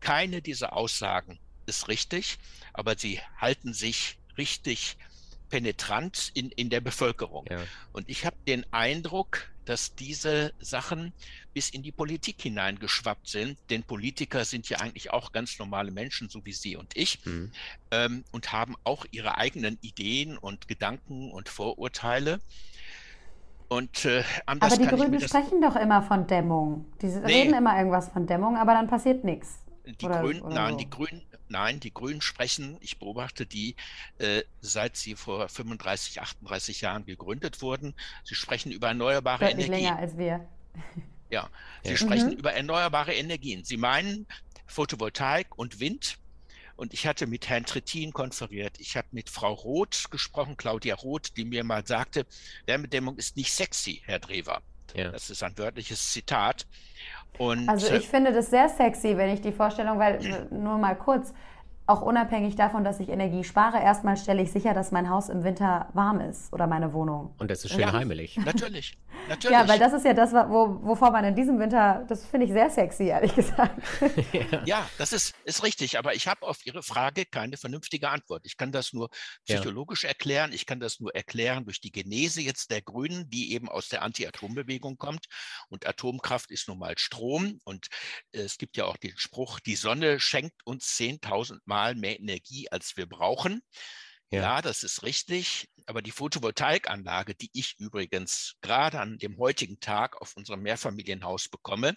Keine 0.00 0.42
dieser 0.42 0.74
Aussagen 0.74 1.40
ist 1.66 1.88
richtig, 1.88 2.38
aber 2.72 2.96
sie 2.96 3.20
halten 3.38 3.72
sich 3.72 4.18
richtig 4.36 4.96
penetrant 5.50 6.30
in, 6.34 6.50
in 6.50 6.70
der 6.70 6.80
Bevölkerung. 6.80 7.46
ja. 7.50 7.58
Und 7.92 8.08
ich 8.08 8.26
habe 8.26 8.36
den 8.46 8.64
Eindruck, 8.72 9.50
dass 9.64 9.94
diese 9.94 10.52
Sachen 10.58 11.12
bis 11.54 11.70
in 11.70 11.82
die 11.82 11.92
Politik 11.92 12.42
hineingeschwappt 12.42 13.28
sind, 13.28 13.58
denn 13.70 13.82
Politiker 13.82 14.44
sind 14.44 14.68
ja 14.68 14.78
eigentlich 14.80 15.12
auch 15.12 15.32
ganz 15.32 15.58
normale 15.58 15.90
Menschen, 15.90 16.28
so 16.28 16.44
wie 16.44 16.52
Sie 16.52 16.76
und 16.76 16.96
ich, 16.96 17.24
Mhm. 17.24 17.52
ähm, 17.90 18.24
und 18.32 18.52
haben 18.52 18.74
auch 18.84 19.06
ihre 19.10 19.38
eigenen 19.38 19.78
Ideen 19.80 20.36
und 20.36 20.68
Gedanken 20.68 21.30
und 21.30 21.48
Vorurteile. 21.48 22.40
Und 23.68 24.04
äh, 24.04 24.22
Aber 24.46 24.68
die 24.68 24.86
Grünen 24.86 25.12
das 25.12 25.30
sprechen 25.30 25.62
doch 25.62 25.76
immer 25.76 26.02
von 26.02 26.26
Dämmung. 26.26 26.86
Die 27.00 27.06
reden 27.06 27.54
immer 27.54 27.76
irgendwas 27.78 28.08
von 28.10 28.26
Dämmung, 28.26 28.56
aber 28.56 28.74
dann 28.74 28.86
passiert 28.88 29.24
nichts. 29.24 29.60
Die 29.86 30.06
Grünen, 30.06 30.42
nein, 30.48 30.72
so. 30.72 30.78
die 30.78 30.90
Grünen, 30.90 31.22
nein, 31.48 31.80
die 31.80 31.92
Grünen 31.92 32.20
sprechen, 32.20 32.76
ich 32.80 32.98
beobachte 32.98 33.46
die, 33.46 33.76
äh, 34.18 34.42
seit 34.60 34.96
sie 34.96 35.14
vor 35.14 35.48
35, 35.48 36.20
38 36.20 36.80
Jahren 36.80 37.04
gegründet 37.04 37.62
wurden. 37.62 37.94
Sie 38.24 38.34
sprechen 38.34 38.72
über 38.72 38.88
erneuerbare 38.88 39.44
Deutlich 39.46 39.66
Energien. 39.66 39.84
länger 39.86 39.98
als 39.98 40.16
wir. 40.16 40.48
Ja, 41.30 41.48
Sie 41.82 41.90
Ja. 41.90 41.96
sprechen 41.96 42.30
Mhm. 42.30 42.36
über 42.38 42.52
erneuerbare 42.52 43.14
Energien. 43.14 43.64
Sie 43.64 43.76
meinen 43.76 44.26
Photovoltaik 44.66 45.56
und 45.58 45.80
Wind. 45.80 46.18
Und 46.76 46.92
ich 46.92 47.06
hatte 47.06 47.28
mit 47.28 47.48
Herrn 47.48 47.64
Trittin 47.66 48.12
konferiert. 48.12 48.80
Ich 48.80 48.96
habe 48.96 49.06
mit 49.12 49.30
Frau 49.30 49.52
Roth 49.52 50.10
gesprochen, 50.10 50.56
Claudia 50.56 50.96
Roth, 50.96 51.36
die 51.36 51.44
mir 51.44 51.62
mal 51.62 51.86
sagte, 51.86 52.26
Wärmedämmung 52.66 53.16
ist 53.16 53.36
nicht 53.36 53.52
sexy, 53.52 54.02
Herr 54.04 54.18
Drewer. 54.18 54.60
Ja. 54.94 55.10
Das 55.12 55.30
ist 55.30 55.42
ein 55.44 55.56
wörtliches 55.56 56.12
Zitat. 56.12 56.66
Und 57.38 57.68
Also 57.68 57.86
äh, 57.88 57.98
ich 57.98 58.08
finde 58.08 58.32
das 58.32 58.50
sehr 58.50 58.68
sexy, 58.68 59.16
wenn 59.16 59.30
ich 59.30 59.40
die 59.40 59.52
Vorstellung, 59.52 59.98
weil 59.98 60.14
äh, 60.24 60.54
nur 60.54 60.78
mal 60.78 60.94
kurz, 60.96 61.32
auch 61.86 62.00
unabhängig 62.00 62.56
davon, 62.56 62.82
dass 62.82 62.98
ich 63.00 63.10
Energie 63.10 63.44
spare, 63.44 63.78
erstmal 63.78 64.16
stelle 64.16 64.40
ich 64.42 64.50
sicher, 64.50 64.72
dass 64.72 64.90
mein 64.90 65.10
Haus 65.10 65.28
im 65.28 65.44
Winter 65.44 65.88
warm 65.92 66.20
ist 66.20 66.50
oder 66.52 66.66
meine 66.66 66.94
Wohnung. 66.94 67.34
Und 67.38 67.50
das 67.50 67.64
ist 67.64 67.72
schön 67.72 67.80
Ja. 67.80 67.92
heimelig. 67.92 68.38
natürlich, 68.44 68.96
natürlich. 69.26 69.58
Ja, 69.58 69.68
weil 69.68 69.78
das 69.78 69.92
ist 69.92 70.04
ja 70.04 70.14
das, 70.14 70.32
wo, 70.32 70.80
wovor 70.82 71.10
man 71.10 71.24
in 71.24 71.34
diesem 71.34 71.58
Winter, 71.58 72.04
das 72.08 72.26
finde 72.26 72.46
ich 72.46 72.52
sehr 72.52 72.70
sexy, 72.70 73.04
ehrlich 73.04 73.34
gesagt. 73.34 73.80
Ja, 74.64 74.88
das 74.98 75.12
ist, 75.12 75.34
ist 75.44 75.62
richtig, 75.62 75.98
aber 75.98 76.14
ich 76.14 76.26
habe 76.28 76.46
auf 76.46 76.64
Ihre 76.66 76.82
Frage 76.82 77.24
keine 77.26 77.56
vernünftige 77.56 78.08
Antwort. 78.08 78.42
Ich 78.46 78.56
kann 78.56 78.72
das 78.72 78.92
nur 78.92 79.08
Ja. 79.48 79.60
psychologisch 79.60 80.04
erklären, 80.04 80.52
ich 80.52 80.66
kann 80.66 80.80
das 80.80 81.00
nur 81.00 81.14
erklären 81.14 81.64
durch 81.64 81.80
die 81.80 81.92
Genese 81.92 82.40
jetzt 82.40 82.70
der 82.70 82.82
Grünen, 82.82 83.28
die 83.30 83.52
eben 83.52 83.68
aus 83.68 83.88
der 83.88 84.02
Anti-Atom-Bewegung 84.02 84.96
kommt. 84.98 85.26
Und 85.68 85.86
Atomkraft 85.86 86.50
ist 86.50 86.68
nun 86.68 86.78
mal 86.78 86.94
Strom. 86.98 87.60
Und 87.64 87.88
äh, 88.32 88.40
es 88.40 88.58
gibt 88.58 88.76
ja 88.76 88.86
auch 88.86 88.96
den 88.96 89.16
Spruch, 89.16 89.60
die 89.60 89.76
Sonne 89.76 90.20
schenkt 90.20 90.64
uns 90.64 90.86
10.000 90.96 91.60
Mal 91.64 91.94
mehr 91.94 92.18
Energie, 92.18 92.68
als 92.70 92.96
wir 92.96 93.06
brauchen. 93.06 93.62
Ja. 94.34 94.42
Ja. 94.42 94.62
das 94.62 94.82
ist 94.82 95.02
richtig. 95.02 95.68
Aber 95.86 96.00
die 96.02 96.12
Photovoltaikanlage, 96.12 97.34
die 97.34 97.50
ich 97.52 97.74
übrigens 97.78 98.54
gerade 98.62 99.00
an 99.00 99.18
dem 99.18 99.38
heutigen 99.38 99.80
Tag 99.80 100.20
auf 100.20 100.34
unserem 100.36 100.62
Mehrfamilienhaus 100.62 101.48
bekomme, 101.48 101.94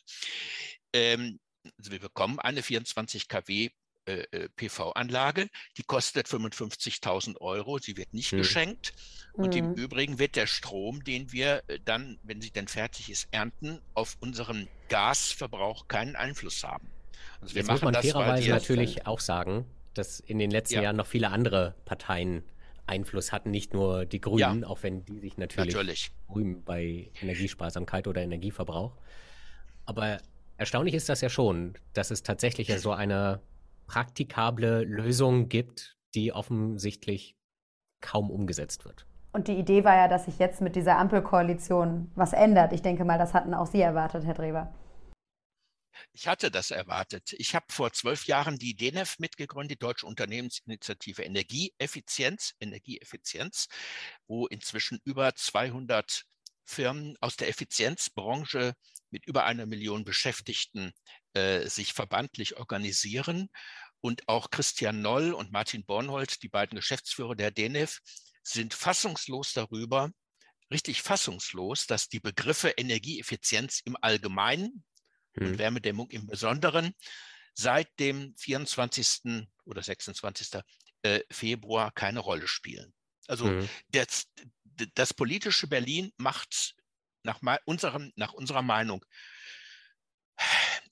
ähm, 0.94 1.40
also 1.78 1.92
wir 1.92 2.00
bekommen 2.00 2.40
eine 2.40 2.64
24 2.64 3.28
kW 3.28 3.70
äh, 4.06 4.24
äh, 4.32 4.50
PV-Anlage, 4.56 5.50
die 5.78 5.84
kostet 5.84 6.28
55.000 6.28 7.38
Euro, 7.42 7.78
sie 7.78 7.98
wird 7.98 8.14
nicht 8.14 8.32
Hm. 8.32 8.38
geschenkt. 8.40 8.94
Und 9.34 9.56
im 9.56 9.72
Mhm. 9.72 9.76
Übrigen 9.76 10.18
wird 10.18 10.36
der 10.36 10.48
Strom, 10.48 11.04
den 11.04 11.32
wir 11.32 11.62
äh, 11.68 11.80
dann, 11.84 12.18
wenn 12.24 12.42
sie 12.42 12.50
denn 12.52 12.68
fertig 12.68 13.10
ist, 13.10 13.28
ernten, 13.32 13.82
auf 13.94 14.16
unseren 14.22 14.68
Gasverbrauch 14.90 15.88
keinen 15.88 16.16
Einfluss 16.16 16.64
haben. 16.64 16.90
Also 17.42 17.54
wir 17.54 17.62
Jetzt 17.62 17.70
muss 17.70 17.82
machen 17.82 17.86
man 17.86 17.94
das, 17.94 18.06
fairerweise 18.06 18.50
natürlich 18.50 19.06
auch 19.06 19.20
sagen, 19.20 19.66
dass 19.98 20.20
in 20.20 20.40
den 20.40 20.52
letzten 20.52 20.76
Ja. 20.76 20.84
Jahren 20.84 20.96
noch 20.96 21.08
viele 21.08 21.30
andere 21.30 21.76
Parteien 21.86 22.44
Einfluss 22.86 23.32
hatten, 23.32 23.52
nicht 23.52 23.74
nur 23.74 24.06
die 24.06 24.22
Grünen, 24.22 24.64
auch 24.64 24.82
wenn 24.84 25.04
die 25.06 25.20
sich 25.20 25.38
natürlich, 25.38 25.76
natürlich. 25.76 26.12
rühmen 26.34 26.64
bei 26.64 27.12
Energiesparsamkeit 27.22 28.08
oder 28.08 28.22
Energieverbrauch. 28.22 28.96
Aber 29.86 30.20
erstaunlich 30.58 30.94
ist 30.94 31.10
das 31.10 31.22
ja 31.22 31.30
schon, 31.30 31.74
dass 31.94 32.12
es 32.12 32.24
tatsächlich 32.24 32.70
ja 32.70 32.78
so 32.78 32.92
eine 32.92 33.42
praktikable 33.88 34.84
Lösung 34.84 35.50
gibt, 35.50 35.98
die 36.16 36.32
offensichtlich 36.32 37.36
kaum 38.02 38.30
umgesetzt 38.32 38.86
wird. 38.86 39.06
Und 39.34 39.48
die 39.48 39.54
Idee 39.54 39.84
war 39.84 39.96
ja, 39.96 40.08
dass 40.08 40.26
sich 40.26 40.40
jetzt 40.40 40.62
mit 40.62 40.76
dieser 40.76 40.98
Ampelkoalition 40.98 42.10
was 42.16 42.34
ändert. 42.34 42.74
Ich 42.74 42.82
denke 42.82 43.06
mal, 43.06 43.18
das 43.18 43.34
hatten 43.34 43.54
auch 43.54 43.68
Sie 43.68 43.82
erwartet, 43.82 44.26
Herr 44.26 44.34
Drewer. 44.34 44.74
Ich 46.14 46.28
hatte 46.28 46.52
das 46.52 46.72
erwartet. 46.72 47.34
Ich 47.38 47.56
habe 47.56 47.66
vor 47.70 47.92
zwölf 47.94 48.26
Jahren 48.26 48.58
die 48.58 48.76
DENEF 48.76 49.20
mitgegründet, 49.20 49.72
die 49.72 49.80
Deutsche 49.80 50.06
Unternehmensinitiative 50.06 51.24
Energieeffizienz, 51.24 52.54
Energieeffizienz, 52.60 53.68
wo 54.28 54.48
inzwischen 54.48 55.00
über 55.04 55.34
200 55.36 56.26
Firmen 56.66 57.16
aus 57.22 57.38
der 57.38 57.48
Effizienzbranche 57.50 58.74
mit 59.10 59.26
über 59.26 59.46
einer 59.46 59.66
Million 59.66 60.04
Beschäftigten 60.04 60.92
äh, 61.34 61.68
sich 61.68 61.94
verbandlich 61.94 62.58
organisieren. 62.58 63.50
Und 64.02 64.28
auch 64.28 64.52
Christian 64.52 65.02
Noll 65.02 65.34
und 65.34 65.52
Martin 65.52 65.86
Bornhold, 65.86 66.44
die 66.44 66.50
beiden 66.50 66.76
Geschäftsführer 66.76 67.36
der 67.36 67.52
DENEF, 67.52 68.00
sind 68.44 68.74
fassungslos 68.74 69.54
darüber, 69.54 70.12
richtig 70.72 71.02
fassungslos, 71.02 71.88
dass 71.88 72.10
die 72.10 72.20
Begriffe 72.20 72.70
Energieeffizienz 72.70 73.82
im 73.86 73.98
Allgemeinen 74.02 74.84
hm. 75.40 75.48
und 75.48 75.58
Wärmedämmung 75.58 76.10
im 76.10 76.28
Besonderen 76.28 76.94
seit 77.54 77.88
dem 78.00 78.36
24. 78.36 79.48
oder 79.66 79.82
26. 79.82 80.62
Äh, 81.02 81.22
Februar 81.32 81.92
keine 81.92 82.20
Rolle 82.20 82.48
spielen. 82.48 82.94
Also 83.28 83.48
hm. 83.48 83.70
das, 83.90 84.28
das 84.94 85.14
politische 85.14 85.68
Berlin 85.68 86.12
macht 86.18 86.76
nach, 87.24 87.40
unserem, 87.66 88.12
nach 88.16 88.34
unserer 88.34 88.62
Meinung, 88.62 89.04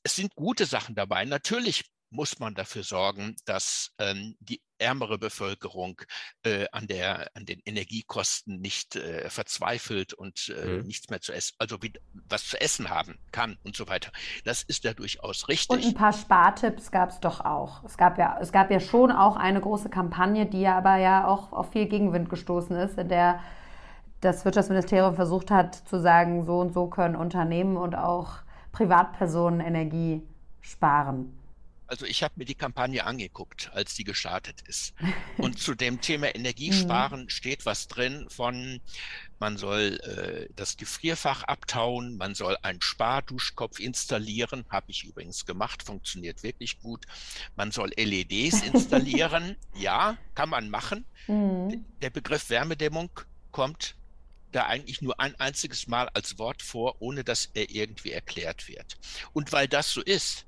es 0.03 0.15
sind 0.15 0.35
gute 0.35 0.65
Sachen 0.65 0.95
dabei. 0.95 1.25
Natürlich 1.25 1.85
muss 2.15 2.39
man 2.39 2.55
dafür 2.55 2.83
sorgen, 2.83 3.35
dass 3.45 3.91
ähm, 3.99 4.35
die 4.39 4.61
ärmere 4.77 5.17
Bevölkerung 5.17 6.01
äh, 6.43 6.65
an, 6.71 6.87
der, 6.87 7.29
an 7.33 7.45
den 7.45 7.61
Energiekosten 7.65 8.59
nicht 8.59 8.95
äh, 8.95 9.29
verzweifelt 9.29 10.13
und 10.13 10.53
äh, 10.57 10.77
mhm. 10.77 10.87
nichts 10.87 11.09
mehr 11.09 11.21
zu 11.21 11.33
essen, 11.33 11.55
also 11.59 11.81
wie, 11.81 11.93
was 12.27 12.47
zu 12.47 12.59
essen 12.59 12.89
haben 12.89 13.17
kann 13.31 13.57
und 13.63 13.75
so 13.75 13.87
weiter. 13.87 14.11
Das 14.43 14.63
ist 14.63 14.83
ja 14.83 14.93
durchaus 14.93 15.47
richtig. 15.47 15.69
Und 15.69 15.85
ein 15.85 15.93
paar 15.93 16.13
Spartipps 16.13 16.91
gab 16.91 17.09
es 17.09 17.19
doch 17.19 17.41
auch. 17.41 17.83
Es 17.83 17.97
gab 17.97 18.17
ja, 18.17 18.37
es 18.41 18.51
gab 18.51 18.71
ja 18.71 18.79
schon 18.79 19.11
auch 19.11 19.35
eine 19.35 19.61
große 19.61 19.89
Kampagne, 19.89 20.45
die 20.45 20.61
ja 20.61 20.77
aber 20.77 20.97
ja 20.97 21.27
auch 21.27 21.51
auf 21.51 21.71
viel 21.71 21.87
Gegenwind 21.87 22.29
gestoßen 22.29 22.75
ist, 22.75 22.97
in 22.97 23.09
der 23.09 23.41
das 24.21 24.43
Wirtschaftsministerium 24.43 25.15
versucht 25.15 25.51
hat 25.51 25.75
zu 25.75 25.99
sagen, 25.99 26.45
so 26.45 26.59
und 26.59 26.73
so 26.73 26.87
können 26.87 27.15
Unternehmen 27.15 27.77
und 27.77 27.95
auch 27.95 28.39
Privatpersonen 28.71 29.59
Energie 29.59 30.21
sparen. 30.61 31.37
Also 31.87 32.05
ich 32.05 32.23
habe 32.23 32.33
mir 32.37 32.45
die 32.45 32.55
Kampagne 32.55 33.05
angeguckt, 33.05 33.69
als 33.73 33.95
die 33.95 34.03
gestartet 34.03 34.61
ist. 34.67 34.93
Und 35.37 35.59
zu 35.59 35.75
dem 35.75 36.01
Thema 36.01 36.33
Energiesparen 36.33 37.23
mhm. 37.23 37.29
steht 37.29 37.65
was 37.65 37.87
drin 37.87 38.27
von, 38.29 38.81
man 39.39 39.57
soll 39.57 39.99
äh, 40.03 40.53
das 40.55 40.77
Gefrierfach 40.77 41.43
abtauen, 41.43 42.17
man 42.17 42.35
soll 42.35 42.57
einen 42.61 42.81
Sparduschkopf 42.81 43.79
installieren, 43.79 44.65
habe 44.69 44.91
ich 44.91 45.03
übrigens 45.03 45.45
gemacht, 45.45 45.83
funktioniert 45.83 46.43
wirklich 46.43 46.79
gut. 46.79 47.05
Man 47.55 47.71
soll 47.71 47.91
LEDs 47.95 48.61
installieren, 48.73 49.55
ja, 49.75 50.17
kann 50.33 50.49
man 50.49 50.69
machen. 50.69 51.05
Mhm. 51.27 51.85
Der 52.01 52.09
Begriff 52.09 52.49
Wärmedämmung 52.49 53.09
kommt 53.51 53.95
da 54.55 54.65
eigentlich 54.65 55.01
nur 55.01 55.19
ein 55.19 55.37
einziges 55.39 55.87
Mal 55.87 56.09
als 56.13 56.39
Wort 56.39 56.61
vor, 56.61 56.95
ohne 56.99 57.23
dass 57.23 57.49
er 57.53 57.69
irgendwie 57.69 58.11
erklärt 58.11 58.67
wird. 58.67 58.97
Und 59.33 59.51
weil 59.51 59.67
das 59.67 59.91
so 59.91 60.01
ist, 60.01 60.45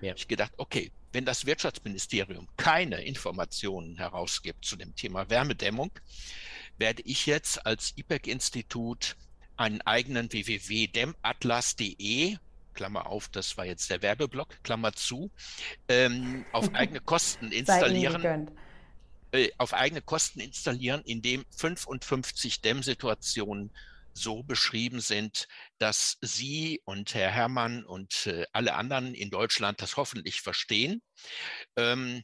ja. 0.00 0.14
ich 0.14 0.28
gedacht, 0.28 0.52
okay, 0.56 0.92
wenn 1.12 1.24
das 1.24 1.46
Wirtschaftsministerium 1.46 2.46
keine 2.56 3.02
Informationen 3.02 3.96
herausgibt 3.96 4.64
zu 4.64 4.76
dem 4.76 4.94
Thema 4.94 5.28
Wärmedämmung, 5.28 5.90
werde 6.78 7.02
ich 7.04 7.26
jetzt 7.26 7.66
als 7.66 7.94
IPEC-Institut 7.96 9.16
einen 9.56 9.80
eigenen 9.82 10.32
www.dämmatlas.de 10.32 12.36
Klammer 12.74 13.06
auf, 13.06 13.28
das 13.28 13.56
war 13.56 13.66
jetzt 13.66 13.90
der 13.90 14.00
Werbeblock, 14.00 14.62
Klammer 14.62 14.92
zu, 14.92 15.30
ähm, 15.88 16.44
auf 16.52 16.70
eigene 16.74 17.00
Kosten 17.00 17.52
installieren. 17.52 18.50
Äh, 19.32 19.50
auf 19.58 19.74
eigene 19.74 20.02
Kosten 20.02 20.40
installieren, 20.40 21.02
in 21.04 21.22
dem 21.22 21.44
55 21.50 22.62
Dämmsituationen 22.62 23.70
so 24.12 24.42
beschrieben 24.42 25.00
sind, 25.00 25.46
dass 25.78 26.18
Sie 26.20 26.80
und 26.84 27.14
Herr 27.14 27.30
Herrmann 27.30 27.84
und 27.84 28.26
äh, 28.26 28.44
alle 28.52 28.74
anderen 28.74 29.14
in 29.14 29.30
Deutschland 29.30 29.80
das 29.82 29.96
hoffentlich 29.96 30.40
verstehen. 30.40 31.02
Ähm, 31.76 32.22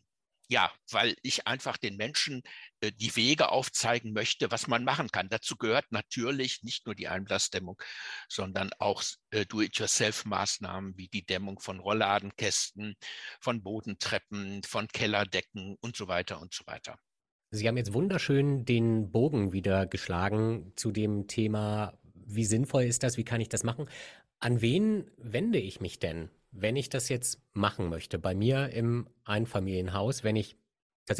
ja, 0.48 0.72
weil 0.90 1.16
ich 1.22 1.46
einfach 1.46 1.76
den 1.76 1.96
Menschen 1.96 2.42
äh, 2.80 2.92
die 2.92 3.14
Wege 3.16 3.50
aufzeigen 3.50 4.12
möchte, 4.12 4.50
was 4.50 4.68
man 4.68 4.84
machen 4.84 5.08
kann. 5.10 5.28
Dazu 5.28 5.56
gehört 5.56 5.90
natürlich 5.90 6.62
nicht 6.62 6.86
nur 6.86 6.94
die 6.94 7.08
Einblassdämmung, 7.08 7.80
sondern 8.28 8.70
auch 8.78 9.02
äh, 9.30 9.44
Do-it-yourself-Maßnahmen 9.46 10.96
wie 10.96 11.08
die 11.08 11.24
Dämmung 11.26 11.58
von 11.60 11.80
Rollladenkästen, 11.80 12.96
von 13.40 13.62
Bodentreppen, 13.62 14.62
von 14.62 14.86
Kellerdecken 14.88 15.76
und 15.80 15.96
so 15.96 16.06
weiter 16.08 16.40
und 16.40 16.54
so 16.54 16.64
weiter. 16.66 16.96
Sie 17.50 17.68
haben 17.68 17.76
jetzt 17.76 17.94
wunderschön 17.94 18.64
den 18.64 19.10
Bogen 19.10 19.52
wieder 19.52 19.86
geschlagen 19.86 20.72
zu 20.76 20.90
dem 20.90 21.26
Thema, 21.26 21.98
wie 22.14 22.44
sinnvoll 22.44 22.84
ist 22.84 23.02
das, 23.02 23.16
wie 23.16 23.24
kann 23.24 23.40
ich 23.40 23.48
das 23.48 23.62
machen? 23.62 23.88
An 24.40 24.60
wen 24.60 25.10
wende 25.16 25.58
ich 25.58 25.80
mich 25.80 25.98
denn, 25.98 26.28
wenn 26.50 26.76
ich 26.76 26.88
das 26.88 27.08
jetzt 27.08 27.40
machen 27.52 27.88
möchte? 27.88 28.18
Bei 28.18 28.34
mir 28.34 28.70
im 28.70 29.08
Einfamilienhaus, 29.24 30.24
wenn 30.24 30.36
ich 30.36 30.56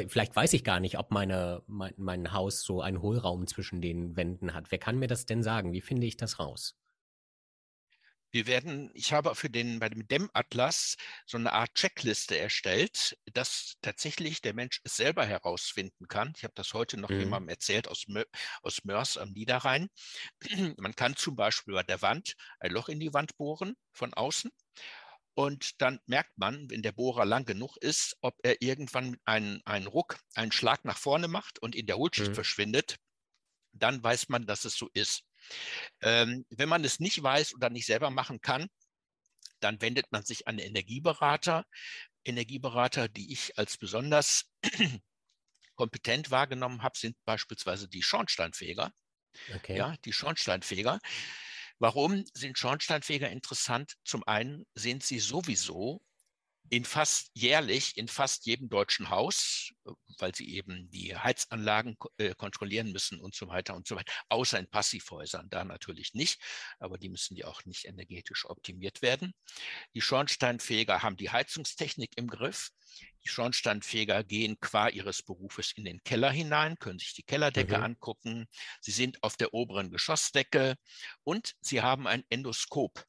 Vielleicht 0.09 0.35
weiß 0.35 0.53
ich 0.55 0.65
gar 0.65 0.81
nicht, 0.81 0.99
ob 0.99 1.13
meine, 1.13 1.63
mein, 1.69 1.95
mein 1.97 2.33
Haus 2.33 2.63
so 2.63 2.81
einen 2.81 3.03
Hohlraum 3.03 3.47
zwischen 3.47 3.81
den 3.81 4.17
Wänden 4.17 4.53
hat. 4.53 4.73
Wer 4.73 4.79
kann 4.79 4.99
mir 4.99 5.07
das 5.07 5.27
denn 5.27 5.45
sagen? 5.45 5.73
Wie 5.73 5.81
finde 5.81 6.09
ich 6.09 6.17
das 6.17 6.41
raus? 6.41 6.77
Wir 8.37 8.47
werden, 8.47 8.91
ich 8.93 9.15
habe 9.15 9.35
für 9.35 9.49
den, 9.49 9.79
bei 9.79 9.89
dem 9.89 10.07
DEM-Atlas 10.07 10.99
so 11.25 11.39
eine 11.39 11.55
Art 11.55 11.73
Checkliste 11.73 12.37
erstellt, 12.37 13.17
dass 13.33 13.77
tatsächlich 13.81 14.43
der 14.43 14.53
Mensch 14.53 14.83
es 14.85 14.97
selber 14.97 15.25
herausfinden 15.25 16.07
kann. 16.07 16.35
Ich 16.37 16.45
habe 16.45 16.53
das 16.55 16.75
heute 16.75 17.01
noch 17.01 17.09
mhm. 17.09 17.21
jemandem 17.21 17.49
erzählt 17.49 17.89
aus, 17.89 18.05
aus 18.61 18.85
Mörs 18.85 19.17
am 19.17 19.33
Niederrhein. 19.33 19.89
Man 20.77 20.95
kann 20.95 21.17
zum 21.17 21.35
Beispiel 21.35 21.73
bei 21.73 21.83
der 21.83 22.03
Wand 22.03 22.35
ein 22.61 22.73
Loch 22.73 22.91
in 22.91 23.01
die 23.01 23.15
Wand 23.15 23.39
bohren 23.39 23.75
von 23.95 24.13
außen. 24.13 24.51
Und 25.33 25.81
dann 25.81 25.99
merkt 26.05 26.37
man, 26.37 26.69
wenn 26.69 26.83
der 26.83 26.93
Bohrer 26.93 27.25
lang 27.25 27.47
genug 27.47 27.79
ist, 27.79 28.19
ob 28.21 28.37
er 28.43 28.61
irgendwann 28.61 29.17
einen, 29.25 29.63
einen 29.65 29.87
Ruck, 29.87 30.19
einen 30.35 30.53
Schlag 30.53 30.85
nach 30.85 30.99
vorne 30.99 31.29
macht 31.29 31.59
und 31.61 31.75
in 31.75 31.87
der 31.87 31.97
Hohlschicht 31.97 32.33
mhm. 32.33 32.35
verschwindet. 32.35 32.97
Dann 33.73 34.03
weiß 34.03 34.29
man, 34.29 34.47
dass 34.47 34.67
es 34.67 34.77
so 34.77 34.91
ist. 34.93 35.25
Ähm, 36.01 36.45
wenn 36.51 36.69
man 36.69 36.85
es 36.85 37.01
nicht 37.01 37.23
weiß 37.23 37.55
oder 37.55 37.71
nicht 37.71 37.87
selber 37.87 38.11
machen 38.11 38.41
kann, 38.41 38.69
dann 39.61 39.81
wendet 39.81 40.13
man 40.13 40.25
sich 40.25 40.47
an 40.49 40.59
Energieberater. 40.59 41.65
Energieberater, 42.25 43.09
die 43.09 43.33
ich 43.33 43.59
als 43.59 43.79
besonders 43.79 44.51
kompetent 45.77 46.31
wahrgenommen 46.31 46.83
habe, 46.83 46.99
sind 46.99 47.17
beispielsweise 47.25 47.89
die 47.89 48.03
Schornsteinfeger. 48.03 48.93
Okay. 49.55 49.77
Ja, 49.77 49.97
die 50.05 50.13
Schornsteinfeger. 50.13 50.99
Warum 51.79 52.25
sind 52.33 52.59
Schornsteinfeger 52.59 53.29
interessant? 53.31 53.95
Zum 54.05 54.25
einen 54.27 54.65
sind 54.75 55.05
sie 55.05 55.19
sowieso 55.19 56.01
in 56.71 56.85
fast 56.85 57.31
jährlich 57.35 57.97
in 57.97 58.09
fast 58.09 58.47
jedem 58.47 58.69
deutschen 58.69 59.11
Haus, 59.11 59.71
weil 60.19 60.35
sie 60.35 60.55
eben 60.55 60.91
die 60.91 61.17
Heizanlagen 61.17 61.97
äh, 62.19 62.35
kontrollieren 62.35 62.93
müssen 62.93 63.21
und 63.21 63.35
so 63.35 63.49
weiter 63.49 63.75
und 63.75 63.87
so 63.87 63.97
weiter, 63.97 64.13
außer 64.29 64.59
in 64.59 64.69
Passivhäusern, 64.69 65.49
da 65.51 65.65
natürlich 65.65 66.15
nicht, 66.15 66.41
aber 66.79 66.99
die 66.99 67.09
müssen 67.09 67.37
ja 67.37 67.47
auch 67.47 67.65
nicht 67.65 67.85
energetisch 67.85 68.45
optimiert 68.47 69.03
werden. 69.03 69.35
Die 69.95 70.01
Schornsteinfeger 70.01 71.03
haben 71.03 71.17
die 71.17 71.31
Heizungstechnik 71.31 72.13
im 72.17 72.27
Griff. 72.29 72.71
Die 73.25 73.29
Schornsteinfeger 73.29 74.25
gehen 74.25 74.59
qua 74.61 74.89
ihres 74.89 75.23
Berufes 75.23 75.73
in 75.73 75.85
den 75.85 76.03
Keller 76.05 76.31
hinein, 76.31 76.79
können 76.79 76.99
sich 76.99 77.15
die 77.15 77.25
Kellerdecke 77.25 77.79
mhm. 77.79 77.85
angucken. 77.85 78.47
Sie 78.81 78.93
sind 78.93 79.23
auf 79.23 79.37
der 79.37 79.53
oberen 79.53 79.91
Geschossdecke 79.91 80.77
und 81.25 81.55
sie 81.61 81.83
haben 81.83 82.07
ein 82.07 82.25
Endoskop 82.31 83.05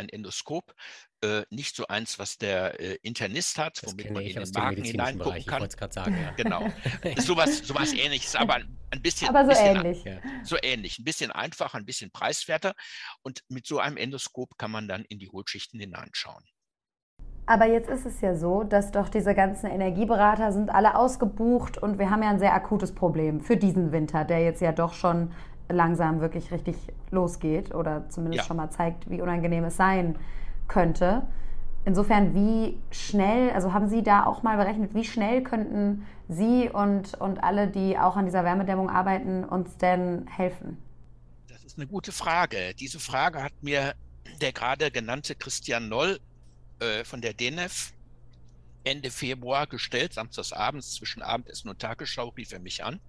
ein 0.00 0.08
Endoskop, 0.08 0.74
äh, 1.22 1.44
nicht 1.50 1.76
so 1.76 1.86
eins, 1.86 2.18
was 2.18 2.38
der 2.38 2.80
äh, 2.80 2.98
Internist 3.02 3.58
hat, 3.58 3.82
das 3.82 3.92
womit 3.92 4.10
man 4.10 4.22
in 4.22 4.34
den 4.34 4.50
Magen 4.52 4.84
hineingucken 4.84 5.44
kann. 5.44 5.64
Ich 5.64 5.76
gerade 5.76 5.92
sagen, 5.92 6.16
ja. 6.20 6.30
Genau. 6.32 6.68
sowas, 7.18 7.58
sowas 7.58 7.92
ähnliches, 7.92 8.36
aber 8.36 8.56
ein 8.90 9.02
bisschen. 9.02 9.28
Aber 9.28 9.42
so 9.44 9.50
bisschen, 9.50 9.76
ähnlich. 9.76 10.04
So 10.44 10.56
ähnlich. 10.62 10.98
Ein 10.98 11.04
bisschen 11.04 11.30
einfacher, 11.30 11.78
ein 11.78 11.84
bisschen 11.84 12.10
preiswerter. 12.10 12.74
Und 13.22 13.42
mit 13.48 13.66
so 13.66 13.78
einem 13.78 13.96
Endoskop 13.96 14.56
kann 14.56 14.70
man 14.70 14.88
dann 14.88 15.04
in 15.04 15.18
die 15.18 15.28
Hohlschichten 15.28 15.78
hineinschauen. 15.78 16.44
Aber 17.46 17.66
jetzt 17.66 17.90
ist 17.90 18.06
es 18.06 18.20
ja 18.20 18.36
so, 18.36 18.62
dass 18.62 18.92
doch 18.92 19.08
diese 19.08 19.34
ganzen 19.34 19.66
Energieberater 19.66 20.52
sind 20.52 20.70
alle 20.70 20.94
ausgebucht 20.94 21.78
und 21.78 21.98
wir 21.98 22.08
haben 22.08 22.22
ja 22.22 22.30
ein 22.30 22.38
sehr 22.38 22.54
akutes 22.54 22.94
Problem 22.94 23.40
für 23.40 23.56
diesen 23.56 23.90
Winter, 23.90 24.24
der 24.24 24.44
jetzt 24.44 24.62
ja 24.62 24.70
doch 24.70 24.94
schon 24.94 25.32
langsam 25.68 26.20
wirklich 26.20 26.52
richtig 26.52 26.76
losgeht 27.10 27.74
oder 27.74 28.08
zumindest 28.08 28.44
ja. 28.44 28.46
schon 28.46 28.56
mal 28.56 28.70
zeigt, 28.70 29.10
wie 29.10 29.20
unangenehm 29.20 29.64
es 29.64 29.76
sein 29.76 30.16
könnte. 30.70 31.26
Insofern, 31.84 32.34
wie 32.34 32.78
schnell, 32.90 33.50
also 33.50 33.72
haben 33.72 33.88
Sie 33.88 34.02
da 34.02 34.24
auch 34.24 34.42
mal 34.42 34.56
berechnet, 34.56 34.94
wie 34.94 35.04
schnell 35.04 35.42
könnten 35.42 36.06
Sie 36.28 36.68
und, 36.68 37.14
und 37.14 37.42
alle, 37.42 37.68
die 37.68 37.98
auch 37.98 38.16
an 38.16 38.26
dieser 38.26 38.44
Wärmedämmung 38.44 38.88
arbeiten, 38.88 39.44
uns 39.44 39.76
denn 39.76 40.26
helfen? 40.28 40.78
Das 41.48 41.64
ist 41.64 41.78
eine 41.78 41.86
gute 41.86 42.12
Frage. 42.12 42.74
Diese 42.78 43.00
Frage 43.00 43.42
hat 43.42 43.52
mir 43.62 43.94
der 44.40 44.52
gerade 44.52 44.90
genannte 44.90 45.34
Christian 45.34 45.88
Noll 45.88 46.20
äh, 46.78 47.04
von 47.04 47.20
der 47.20 47.34
DNF 47.34 47.92
Ende 48.84 49.10
Februar 49.10 49.66
gestellt, 49.66 50.14
samstagsabends 50.14 50.94
zwischen 50.94 51.22
Abendessen 51.22 51.68
und 51.68 51.80
Tagesschau 51.80 52.28
rief 52.28 52.52
er 52.52 52.60
mich 52.60 52.84
an 52.84 53.00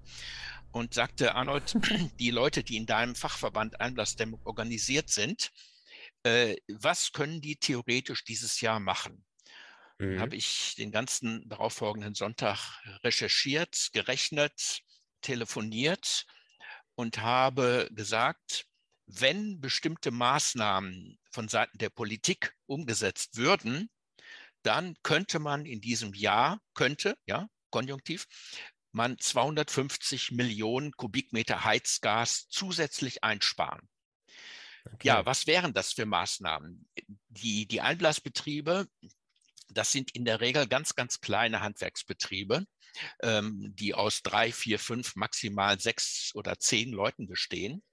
und 0.72 0.94
sagte, 0.94 1.36
Arnold, 1.36 1.78
die 2.20 2.32
Leute, 2.32 2.64
die 2.64 2.78
in 2.78 2.86
deinem 2.86 3.16
Fachverband 3.16 3.80
Einlassdämmung 3.80 4.40
organisiert 4.44 5.10
sind, 5.10 5.52
äh, 6.24 6.56
was 6.68 7.12
können 7.12 7.42
die 7.42 7.58
theoretisch 7.58 8.24
dieses 8.24 8.62
Jahr 8.62 8.80
machen? 8.80 9.26
Mhm. 9.98 10.20
Habe 10.20 10.36
ich 10.36 10.76
den 10.76 10.92
ganzen 10.92 11.48
darauffolgenden 11.48 12.16
Sonntag 12.16 12.82
recherchiert, 13.04 13.90
gerechnet, 13.94 14.82
telefoniert 15.22 16.26
und 16.96 17.20
habe 17.20 17.90
gesagt, 17.92 18.66
wenn 19.06 19.60
bestimmte 19.60 20.12
Maßnahmen 20.12 21.20
von 21.32 21.48
Seiten 21.48 21.78
der 21.78 21.90
Politik 21.90 22.56
umgesetzt 22.66 23.38
würden, 23.38 23.90
dann 24.64 24.96
könnte 25.04 25.40
man 25.40 25.66
in 25.66 25.82
diesem 25.82 26.14
Jahr, 26.14 26.62
könnte, 26.74 27.18
ja, 27.26 27.48
konjunktiv, 27.72 28.28
man 28.92 29.18
250 29.18 30.32
Millionen 30.32 30.92
Kubikmeter 30.92 31.64
Heizgas 31.64 32.48
zusätzlich 32.50 33.24
einsparen. 33.24 33.90
Okay. 34.86 35.08
Ja, 35.08 35.26
was 35.26 35.48
wären 35.48 35.74
das 35.74 35.94
für 35.94 36.06
Maßnahmen? 36.06 36.88
Die, 37.30 37.68
die 37.68 37.82
Einblasbetriebe, 37.82 38.88
das 39.70 39.92
sind 39.92 40.12
in 40.16 40.26
der 40.26 40.42
Regel 40.42 40.68
ganz, 40.68 40.96
ganz 40.96 41.22
kleine 41.22 41.62
Handwerksbetriebe, 41.62 42.66
ähm, 43.22 43.74
die 43.76 43.94
aus 43.94 44.22
drei, 44.22 44.52
vier, 44.52 44.80
fünf, 44.80 45.16
maximal 45.16 45.80
sechs 45.80 46.32
oder 46.34 46.60
zehn 46.60 46.92
Leuten 46.92 47.28
bestehen. 47.28 47.84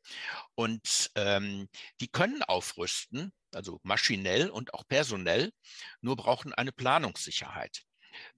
Und 0.54 1.10
ähm, 1.14 1.68
die 2.00 2.08
können 2.08 2.42
aufrüsten, 2.42 3.32
also 3.54 3.80
maschinell 3.82 4.50
und 4.50 4.74
auch 4.74 4.86
personell, 4.88 5.52
nur 6.00 6.16
brauchen 6.16 6.52
eine 6.52 6.72
Planungssicherheit. 6.72 7.82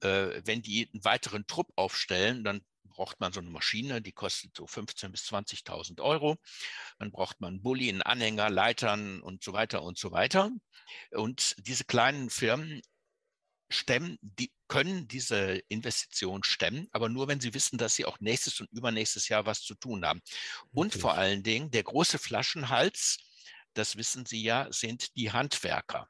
Äh, 0.00 0.42
wenn 0.44 0.62
die 0.62 0.90
einen 0.92 1.04
weiteren 1.04 1.46
Trupp 1.46 1.72
aufstellen, 1.76 2.44
dann 2.44 2.60
braucht 2.90 3.20
man 3.20 3.32
so 3.32 3.40
eine 3.40 3.50
Maschine, 3.50 4.02
die 4.02 4.12
kostet 4.12 4.56
so 4.56 4.64
15.000 4.66 5.08
bis 5.08 5.22
20.000 5.24 6.00
Euro. 6.00 6.36
Dann 6.98 7.10
braucht 7.10 7.40
man 7.40 7.62
Bulli, 7.62 7.88
einen 7.88 8.02
Anhänger, 8.02 8.50
Leitern 8.50 9.20
und 9.20 9.42
so 9.42 9.52
weiter 9.52 9.82
und 9.82 9.98
so 9.98 10.12
weiter. 10.12 10.50
Und 11.10 11.54
diese 11.58 11.84
kleinen 11.84 12.30
Firmen 12.30 12.82
stemmen, 13.70 14.18
die 14.20 14.52
können 14.68 15.08
diese 15.08 15.62
Investition 15.68 16.42
stemmen, 16.44 16.88
aber 16.92 17.08
nur, 17.08 17.28
wenn 17.28 17.40
sie 17.40 17.54
wissen, 17.54 17.78
dass 17.78 17.94
sie 17.94 18.04
auch 18.04 18.18
nächstes 18.20 18.60
und 18.60 18.70
übernächstes 18.72 19.28
Jahr 19.28 19.46
was 19.46 19.62
zu 19.62 19.74
tun 19.74 20.04
haben. 20.04 20.20
Und 20.72 20.88
Natürlich. 20.88 21.02
vor 21.02 21.14
allen 21.14 21.42
Dingen 21.42 21.70
der 21.70 21.84
große 21.84 22.18
Flaschenhals, 22.18 23.18
das 23.74 23.96
wissen 23.96 24.26
Sie 24.26 24.42
ja, 24.42 24.66
sind 24.70 25.14
die 25.16 25.30
Handwerker. 25.32 26.08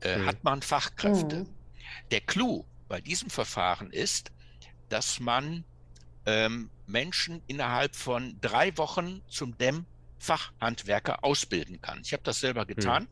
Äh, 0.00 0.18
mhm. 0.18 0.26
Hat 0.26 0.44
man 0.44 0.62
Fachkräfte. 0.62 1.44
Mhm. 1.44 1.56
Der 2.10 2.20
Clou 2.20 2.64
bei 2.88 3.00
diesem 3.00 3.30
Verfahren 3.30 3.90
ist, 3.90 4.30
dass 4.88 5.18
man 5.18 5.64
ähm, 6.26 6.70
Menschen 6.86 7.42
innerhalb 7.46 7.96
von 7.96 8.38
drei 8.40 8.76
Wochen 8.76 9.22
zum 9.28 9.56
Dämmfachhandwerker 9.58 11.24
ausbilden 11.24 11.80
kann. 11.80 12.00
Ich 12.04 12.12
habe 12.12 12.22
das 12.22 12.40
selber 12.40 12.62
hm. 12.62 12.68
getan. 12.68 13.02
Hm. 13.02 13.08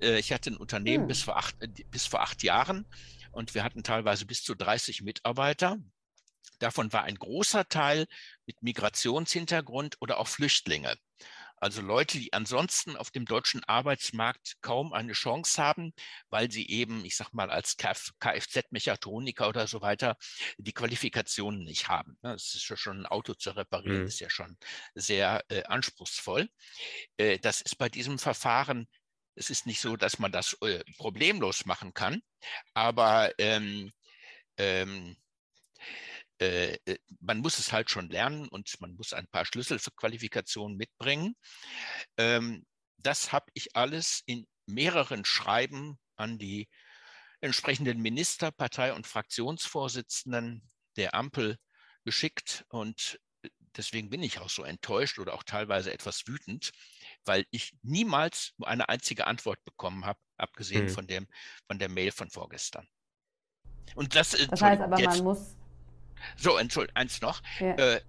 Äh, 0.00 0.18
ich 0.18 0.32
hatte 0.32 0.50
ein 0.50 0.56
Unternehmen 0.56 1.04
hm. 1.04 1.08
bis, 1.08 1.22
vor 1.22 1.36
acht, 1.36 1.54
äh, 1.60 1.68
bis 1.90 2.06
vor 2.06 2.22
acht 2.22 2.42
Jahren 2.42 2.86
und 3.32 3.54
wir 3.54 3.62
hatten 3.62 3.82
teilweise 3.82 4.26
bis 4.26 4.42
zu 4.42 4.54
30 4.54 5.02
Mitarbeiter. 5.02 5.78
Davon 6.58 6.92
war 6.92 7.04
ein 7.04 7.14
großer 7.14 7.68
Teil 7.68 8.06
mit 8.46 8.62
Migrationshintergrund 8.62 9.96
oder 10.00 10.18
auch 10.18 10.28
Flüchtlinge. 10.28 10.96
Also 11.60 11.82
Leute, 11.82 12.18
die 12.18 12.32
ansonsten 12.32 12.96
auf 12.96 13.10
dem 13.10 13.26
deutschen 13.26 13.62
Arbeitsmarkt 13.64 14.56
kaum 14.62 14.92
eine 14.92 15.12
Chance 15.12 15.62
haben, 15.62 15.92
weil 16.30 16.50
sie 16.50 16.68
eben, 16.68 17.04
ich 17.04 17.16
sag 17.16 17.32
mal, 17.32 17.50
als 17.50 17.76
Kfz-Mechatroniker 17.76 19.48
oder 19.48 19.66
so 19.66 19.80
weiter 19.82 20.16
die 20.58 20.72
Qualifikationen 20.72 21.62
nicht 21.64 21.88
haben. 21.88 22.16
Das 22.22 22.54
ist 22.54 22.68
ja 22.68 22.76
schon 22.76 23.00
ein 23.00 23.06
Auto 23.06 23.34
zu 23.34 23.50
reparieren, 23.50 24.00
mhm. 24.02 24.06
ist 24.06 24.20
ja 24.20 24.30
schon 24.30 24.56
sehr 24.94 25.44
äh, 25.48 25.62
anspruchsvoll. 25.64 26.48
Äh, 27.18 27.38
das 27.38 27.60
ist 27.60 27.76
bei 27.76 27.88
diesem 27.88 28.18
Verfahren 28.18 28.88
es 29.36 29.48
ist 29.48 29.64
nicht 29.64 29.80
so, 29.80 29.96
dass 29.96 30.18
man 30.18 30.32
das 30.32 30.54
äh, 30.60 30.82
problemlos 30.98 31.64
machen 31.64 31.94
kann, 31.94 32.20
aber 32.74 33.32
ähm, 33.38 33.90
ähm, 34.58 35.16
äh, 36.40 36.78
äh, 36.86 36.98
man 37.20 37.38
muss 37.38 37.58
es 37.58 37.72
halt 37.72 37.90
schon 37.90 38.08
lernen 38.08 38.48
und 38.48 38.80
man 38.80 38.94
muss 38.94 39.12
ein 39.12 39.26
paar 39.28 39.44
Schlüsselqualifikationen 39.44 40.76
mitbringen. 40.76 41.36
Ähm, 42.16 42.64
das 42.96 43.32
habe 43.32 43.46
ich 43.52 43.76
alles 43.76 44.22
in 44.24 44.46
mehreren 44.66 45.24
Schreiben 45.24 45.98
an 46.16 46.38
die 46.38 46.68
entsprechenden 47.40 48.00
Minister, 48.00 48.52
Partei- 48.52 48.94
und 48.94 49.06
Fraktionsvorsitzenden 49.06 50.62
der 50.96 51.14
Ampel 51.14 51.58
geschickt 52.04 52.64
und 52.68 53.20
äh, 53.42 53.50
deswegen 53.76 54.08
bin 54.08 54.22
ich 54.22 54.38
auch 54.38 54.50
so 54.50 54.64
enttäuscht 54.64 55.18
oder 55.18 55.34
auch 55.34 55.42
teilweise 55.42 55.92
etwas 55.92 56.26
wütend, 56.26 56.72
weil 57.26 57.44
ich 57.50 57.76
niemals 57.82 58.52
nur 58.56 58.68
eine 58.68 58.88
einzige 58.88 59.26
Antwort 59.26 59.62
bekommen 59.64 60.06
habe, 60.06 60.18
abgesehen 60.38 60.86
hm. 60.86 60.94
von, 60.94 61.06
dem, 61.06 61.26
von 61.66 61.78
der 61.78 61.90
Mail 61.90 62.12
von 62.12 62.30
vorgestern. 62.30 62.88
Und 63.94 64.14
das, 64.14 64.30
das 64.30 64.62
heißt 64.62 64.80
aber, 64.80 64.98
jetzt, 64.98 65.16
man 65.16 65.24
muss 65.24 65.56
so, 66.36 66.56
Entschuldigung, 66.56 66.96
eins 66.96 67.20
noch. 67.20 67.42
Ja. 67.58 67.74
Äh, 67.76 68.00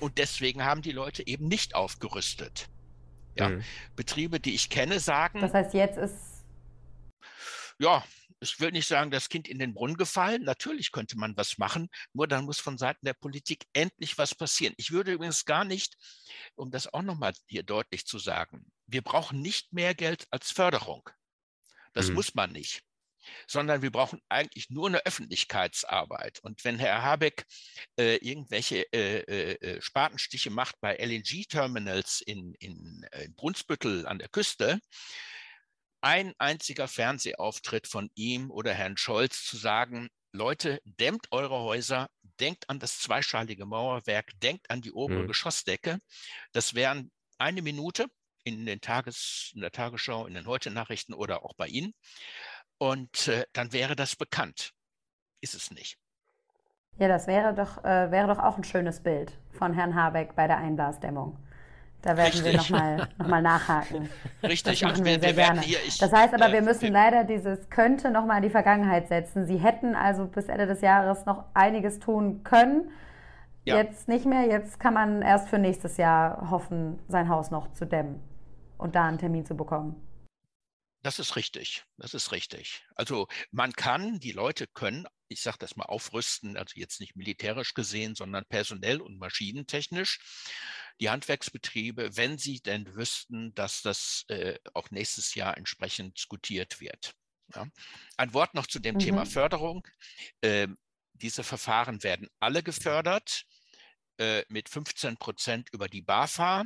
und 0.00 0.18
deswegen 0.18 0.64
haben 0.64 0.82
die 0.82 0.92
Leute 0.92 1.26
eben 1.26 1.46
nicht 1.46 1.74
aufgerüstet. 1.74 2.68
Ja, 3.38 3.50
mhm. 3.50 3.64
Betriebe, 3.96 4.40
die 4.40 4.54
ich 4.54 4.68
kenne, 4.68 5.00
sagen. 5.00 5.40
Das 5.40 5.54
heißt, 5.54 5.74
jetzt 5.74 5.96
ist. 5.96 6.44
Ja, 7.78 8.04
ich 8.40 8.58
will 8.58 8.72
nicht 8.72 8.88
sagen, 8.88 9.10
das 9.10 9.28
Kind 9.28 9.48
in 9.48 9.58
den 9.58 9.72
Brunnen 9.74 9.96
gefallen. 9.96 10.42
Natürlich 10.42 10.90
könnte 10.90 11.16
man 11.16 11.36
was 11.36 11.58
machen, 11.58 11.88
nur 12.12 12.26
dann 12.26 12.44
muss 12.44 12.58
von 12.58 12.76
Seiten 12.76 13.06
der 13.06 13.14
Politik 13.14 13.66
endlich 13.72 14.18
was 14.18 14.34
passieren. 14.34 14.74
Ich 14.76 14.90
würde 14.90 15.12
übrigens 15.12 15.44
gar 15.44 15.64
nicht, 15.64 15.96
um 16.56 16.70
das 16.70 16.92
auch 16.92 17.02
nochmal 17.02 17.32
hier 17.46 17.62
deutlich 17.62 18.04
zu 18.04 18.18
sagen, 18.18 18.66
wir 18.86 19.02
brauchen 19.02 19.40
nicht 19.40 19.72
mehr 19.72 19.94
Geld 19.94 20.26
als 20.30 20.50
Förderung. 20.50 21.08
Das 21.92 22.08
mhm. 22.08 22.14
muss 22.14 22.34
man 22.34 22.52
nicht 22.52 22.82
sondern 23.46 23.82
wir 23.82 23.90
brauchen 23.90 24.20
eigentlich 24.28 24.70
nur 24.70 24.88
eine 24.88 25.04
Öffentlichkeitsarbeit. 25.06 26.40
Und 26.40 26.64
wenn 26.64 26.78
Herr 26.78 27.02
Habeck 27.02 27.46
äh, 27.98 28.16
irgendwelche 28.16 28.92
äh, 28.92 29.20
äh, 29.20 29.52
äh 29.54 29.82
Spatenstiche 29.82 30.50
macht 30.50 30.80
bei 30.80 30.96
LNG-Terminals 30.96 32.20
in, 32.20 32.54
in, 32.58 33.06
äh, 33.12 33.24
in 33.24 33.34
Brunsbüttel 33.34 34.06
an 34.06 34.18
der 34.18 34.28
Küste, 34.28 34.80
ein 36.00 36.34
einziger 36.38 36.88
Fernsehauftritt 36.88 37.86
von 37.86 38.10
ihm 38.14 38.50
oder 38.50 38.74
Herrn 38.74 38.96
Scholz 38.96 39.44
zu 39.44 39.56
sagen, 39.56 40.08
Leute, 40.32 40.80
dämmt 40.84 41.28
eure 41.30 41.60
Häuser, 41.60 42.08
denkt 42.40 42.68
an 42.70 42.78
das 42.78 42.98
zweischalige 42.98 43.66
Mauerwerk, 43.66 44.32
denkt 44.40 44.70
an 44.70 44.80
die 44.80 44.92
obere 44.92 45.24
mhm. 45.24 45.28
Geschossdecke. 45.28 45.98
Das 46.52 46.74
wären 46.74 47.12
eine 47.38 47.60
Minute 47.60 48.06
in, 48.42 48.66
den 48.66 48.80
Tages, 48.80 49.52
in 49.54 49.60
der 49.60 49.72
Tagesschau, 49.72 50.26
in 50.26 50.34
den 50.34 50.46
Heute-Nachrichten 50.46 51.12
oder 51.12 51.44
auch 51.44 51.54
bei 51.54 51.68
Ihnen. 51.68 51.94
Und 52.82 53.28
äh, 53.28 53.44
dann 53.52 53.72
wäre 53.72 53.94
das 53.94 54.16
bekannt. 54.16 54.72
Ist 55.40 55.54
es 55.54 55.70
nicht. 55.70 55.98
Ja, 56.98 57.06
das 57.06 57.28
wäre 57.28 57.54
doch, 57.54 57.84
äh, 57.84 58.10
wäre 58.10 58.26
doch 58.26 58.40
auch 58.40 58.56
ein 58.56 58.64
schönes 58.64 58.98
Bild 58.98 59.38
von 59.52 59.72
Herrn 59.72 59.94
Habeck 59.94 60.34
bei 60.34 60.48
der 60.48 60.56
Einblasdämmung. 60.56 61.36
Da 62.02 62.16
werden 62.16 62.32
Richtig. 62.32 62.44
wir 62.44 62.56
nochmal 62.56 63.08
noch 63.18 63.28
mal 63.28 63.40
nachhaken. 63.40 64.08
Richtig, 64.42 64.80
das 64.80 64.90
machen 64.90 65.04
wir, 65.04 65.20
sehr 65.20 65.36
wir 65.36 65.44
gerne. 65.44 65.60
Hier, 65.60 65.78
ich, 65.86 65.96
das 65.98 66.12
heißt 66.12 66.34
aber, 66.34 66.48
äh, 66.48 66.54
wir 66.54 66.62
müssen 66.62 66.82
wir, 66.82 66.90
leider 66.90 67.22
dieses 67.22 67.70
könnte 67.70 68.10
nochmal 68.10 68.38
in 68.38 68.42
die 68.42 68.50
Vergangenheit 68.50 69.06
setzen. 69.06 69.46
Sie 69.46 69.58
hätten 69.58 69.94
also 69.94 70.26
bis 70.26 70.48
Ende 70.48 70.66
des 70.66 70.80
Jahres 70.80 71.24
noch 71.24 71.44
einiges 71.54 72.00
tun 72.00 72.42
können. 72.42 72.90
Ja. 73.64 73.76
Jetzt 73.76 74.08
nicht 74.08 74.26
mehr. 74.26 74.48
Jetzt 74.48 74.80
kann 74.80 74.94
man 74.94 75.22
erst 75.22 75.48
für 75.48 75.60
nächstes 75.60 75.98
Jahr 75.98 76.50
hoffen, 76.50 76.98
sein 77.06 77.28
Haus 77.28 77.52
noch 77.52 77.72
zu 77.74 77.86
dämmen 77.86 78.20
und 78.76 78.96
da 78.96 79.04
einen 79.04 79.18
Termin 79.18 79.46
zu 79.46 79.56
bekommen. 79.56 79.94
Das 81.02 81.18
ist 81.18 81.34
richtig. 81.34 81.84
Das 81.96 82.14
ist 82.14 82.30
richtig. 82.30 82.84
Also 82.94 83.26
man 83.50 83.72
kann, 83.72 84.20
die 84.20 84.30
Leute 84.30 84.68
können, 84.68 85.06
ich 85.28 85.42
sage 85.42 85.58
das 85.58 85.74
mal, 85.74 85.86
aufrüsten, 85.86 86.56
also 86.56 86.74
jetzt 86.76 87.00
nicht 87.00 87.16
militärisch 87.16 87.74
gesehen, 87.74 88.14
sondern 88.14 88.44
personell 88.46 89.00
und 89.00 89.18
maschinentechnisch. 89.18 90.20
Die 91.00 91.10
Handwerksbetriebe, 91.10 92.16
wenn 92.16 92.38
sie 92.38 92.60
denn 92.60 92.94
wüssten, 92.94 93.52
dass 93.54 93.82
das 93.82 94.24
äh, 94.28 94.58
auch 94.74 94.90
nächstes 94.90 95.34
Jahr 95.34 95.56
entsprechend 95.56 96.16
diskutiert 96.16 96.80
wird. 96.80 97.14
Ja. 97.54 97.66
Ein 98.16 98.32
Wort 98.32 98.54
noch 98.54 98.68
zu 98.68 98.78
dem 98.78 98.94
mhm. 98.94 99.00
Thema 99.00 99.26
Förderung. 99.26 99.86
Äh, 100.40 100.68
diese 101.14 101.42
Verfahren 101.42 102.04
werden 102.04 102.28
alle 102.38 102.62
gefördert 102.62 103.44
äh, 104.18 104.44
mit 104.48 104.68
15 104.68 105.16
Prozent 105.16 105.68
über 105.72 105.88
die 105.88 106.02
BAFA 106.02 106.64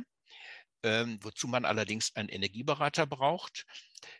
ähm, 0.87 1.19
wozu 1.21 1.47
man 1.47 1.65
allerdings 1.65 2.15
einen 2.15 2.29
Energieberater 2.29 3.05
braucht. 3.05 3.65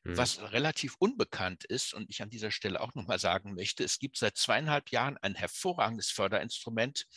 Mhm. 0.03 0.18
Was 0.18 0.41
relativ 0.51 0.95
unbekannt 0.99 1.63
ist 1.63 1.93
und 1.93 2.09
ich 2.09 2.22
an 2.22 2.30
dieser 2.30 2.51
Stelle 2.51 2.82
auch 2.82 2.93
nochmal 2.95 3.20
sagen 3.20 3.53
möchte, 3.53 3.84
es 3.84 3.99
gibt 3.99 4.18
seit 4.18 4.38
zweieinhalb 4.38 4.89
Jahren 4.89 5.18
ein 5.18 5.36
hervorragendes 5.36 6.11
Förderinstrument. 6.11 7.07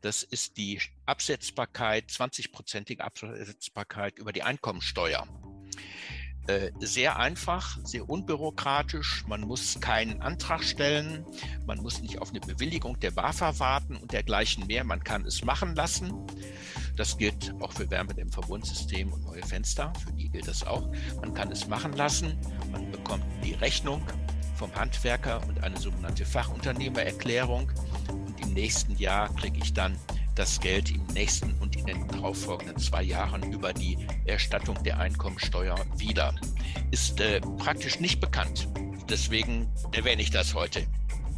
Das 0.00 0.22
ist 0.22 0.56
die 0.56 0.80
Absetzbarkeit, 1.06 2.10
20-prozentige 2.10 3.00
Absetzbarkeit 3.00 4.18
über 4.18 4.32
die 4.32 4.42
Einkommensteuer. 4.42 5.26
Äh, 6.48 6.72
sehr 6.80 7.18
einfach, 7.18 7.78
sehr 7.84 8.08
unbürokratisch. 8.08 9.24
Man 9.28 9.42
muss 9.42 9.78
keinen 9.80 10.20
Antrag 10.20 10.64
stellen, 10.64 11.24
man 11.66 11.78
muss 11.78 12.02
nicht 12.02 12.20
auf 12.20 12.30
eine 12.30 12.40
Bewilligung 12.40 12.98
der 12.98 13.12
BAFA 13.12 13.60
warten 13.60 13.96
und 13.96 14.12
dergleichen 14.12 14.66
mehr. 14.66 14.82
Man 14.82 15.04
kann 15.04 15.24
es 15.24 15.44
machen 15.44 15.76
lassen. 15.76 16.12
Das 16.96 17.16
gilt 17.16 17.54
auch 17.60 17.72
für 17.72 17.88
Wärmedämmverbundsystem 17.88 19.12
und 19.12 19.24
neue 19.24 19.42
Fenster. 19.42 19.92
Für 20.04 20.12
die 20.12 20.28
gilt 20.30 20.48
das 20.48 20.66
auch. 20.66 20.90
Man 21.20 21.32
kann 21.32 21.52
es 21.52 21.68
machen 21.68 21.92
lassen. 21.92 22.36
Man 22.72 22.90
bekommt 22.90 23.24
die 23.44 23.54
Rechnung 23.54 24.02
vom 24.56 24.74
Handwerker 24.74 25.40
und 25.46 25.62
eine 25.62 25.78
sogenannte 25.78 26.24
Fachunternehmererklärung. 26.24 27.70
Und 28.08 28.40
im 28.40 28.52
nächsten 28.52 28.96
Jahr 28.96 29.32
kriege 29.36 29.58
ich 29.62 29.72
dann 29.72 29.96
das 30.34 30.60
Geld 30.60 30.90
im 30.90 31.04
nächsten 31.14 31.54
und 31.60 31.76
in 31.76 31.86
den 31.86 32.08
darauffolgenden 32.08 32.78
zwei 32.78 33.02
Jahren 33.02 33.52
über 33.52 33.72
die 33.72 33.98
Erstattung 34.24 34.82
der 34.82 34.98
Einkommensteuer 34.98 35.76
wieder. 35.96 36.34
Ist 36.90 37.20
äh, 37.20 37.40
praktisch 37.58 38.00
nicht 38.00 38.20
bekannt. 38.20 38.68
Deswegen 39.08 39.68
erwähne 39.92 40.22
ich 40.22 40.30
das 40.30 40.54
heute. 40.54 40.86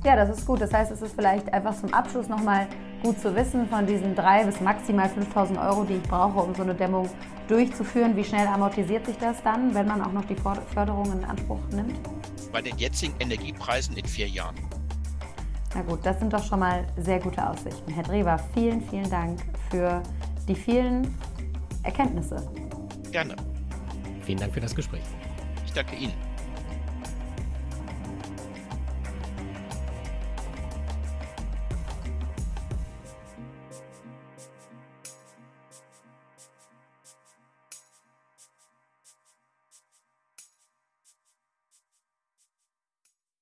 Ja, 0.05 0.17
das 0.17 0.39
ist 0.39 0.47
gut. 0.47 0.61
Das 0.61 0.73
heißt, 0.73 0.93
es 0.93 1.01
ist 1.01 1.15
vielleicht 1.15 1.53
einfach 1.53 1.75
zum 1.75 1.93
Abschluss 1.95 2.29
nochmal 2.29 2.69
gut 3.03 3.19
zu 3.21 3.35
wissen, 3.35 3.67
von 3.69 3.87
diesen 3.87 4.15
drei 4.15 4.45
bis 4.45 4.61
maximal 4.61 5.09
5000 5.09 5.59
Euro, 5.59 5.85
die 5.85 5.95
ich 5.95 6.03
brauche, 6.03 6.41
um 6.41 6.55
so 6.55 6.63
eine 6.63 6.75
Dämmung 6.75 7.09
durchzuführen. 7.49 8.15
Wie 8.15 8.25
schnell 8.25 8.47
amortisiert 8.47 9.07
sich 9.07 9.17
das 9.17 9.43
dann, 9.43 9.75
wenn 9.75 9.87
man 9.87 10.03
auch 10.03 10.13
noch 10.13 10.25
die 10.27 10.37
Förderung 10.37 11.11
in 11.11 11.25
Anspruch 11.25 11.61
nimmt? 11.71 11.99
Bei 12.53 12.61
den 12.61 12.77
jetzigen 12.77 13.15
Energiepreisen 13.19 13.97
in 13.97 14.05
vier 14.05 14.29
Jahren. 14.29 14.57
Na 15.75 15.83
gut, 15.83 16.01
das 16.05 16.19
sind 16.21 16.33
doch 16.33 16.43
schon 16.45 16.61
mal 16.61 16.87
sehr 16.97 17.19
gute 17.19 17.47
Aussichten. 17.47 17.93
Herr 17.93 18.05
Drewer, 18.05 18.39
vielen, 18.55 18.81
vielen 18.81 19.11
Dank 19.11 19.41
für 19.71 20.03
die 20.47 20.55
vielen 20.55 21.15
Erkenntnisse. 21.83 22.49
Gerne. 23.11 23.35
Vielen 24.23 24.39
Dank 24.39 24.55
für 24.55 24.61
das 24.61 24.75
Gespräch. 24.75 25.03
Ich 25.67 25.73
danke 25.73 25.97
Ihnen. 25.97 26.15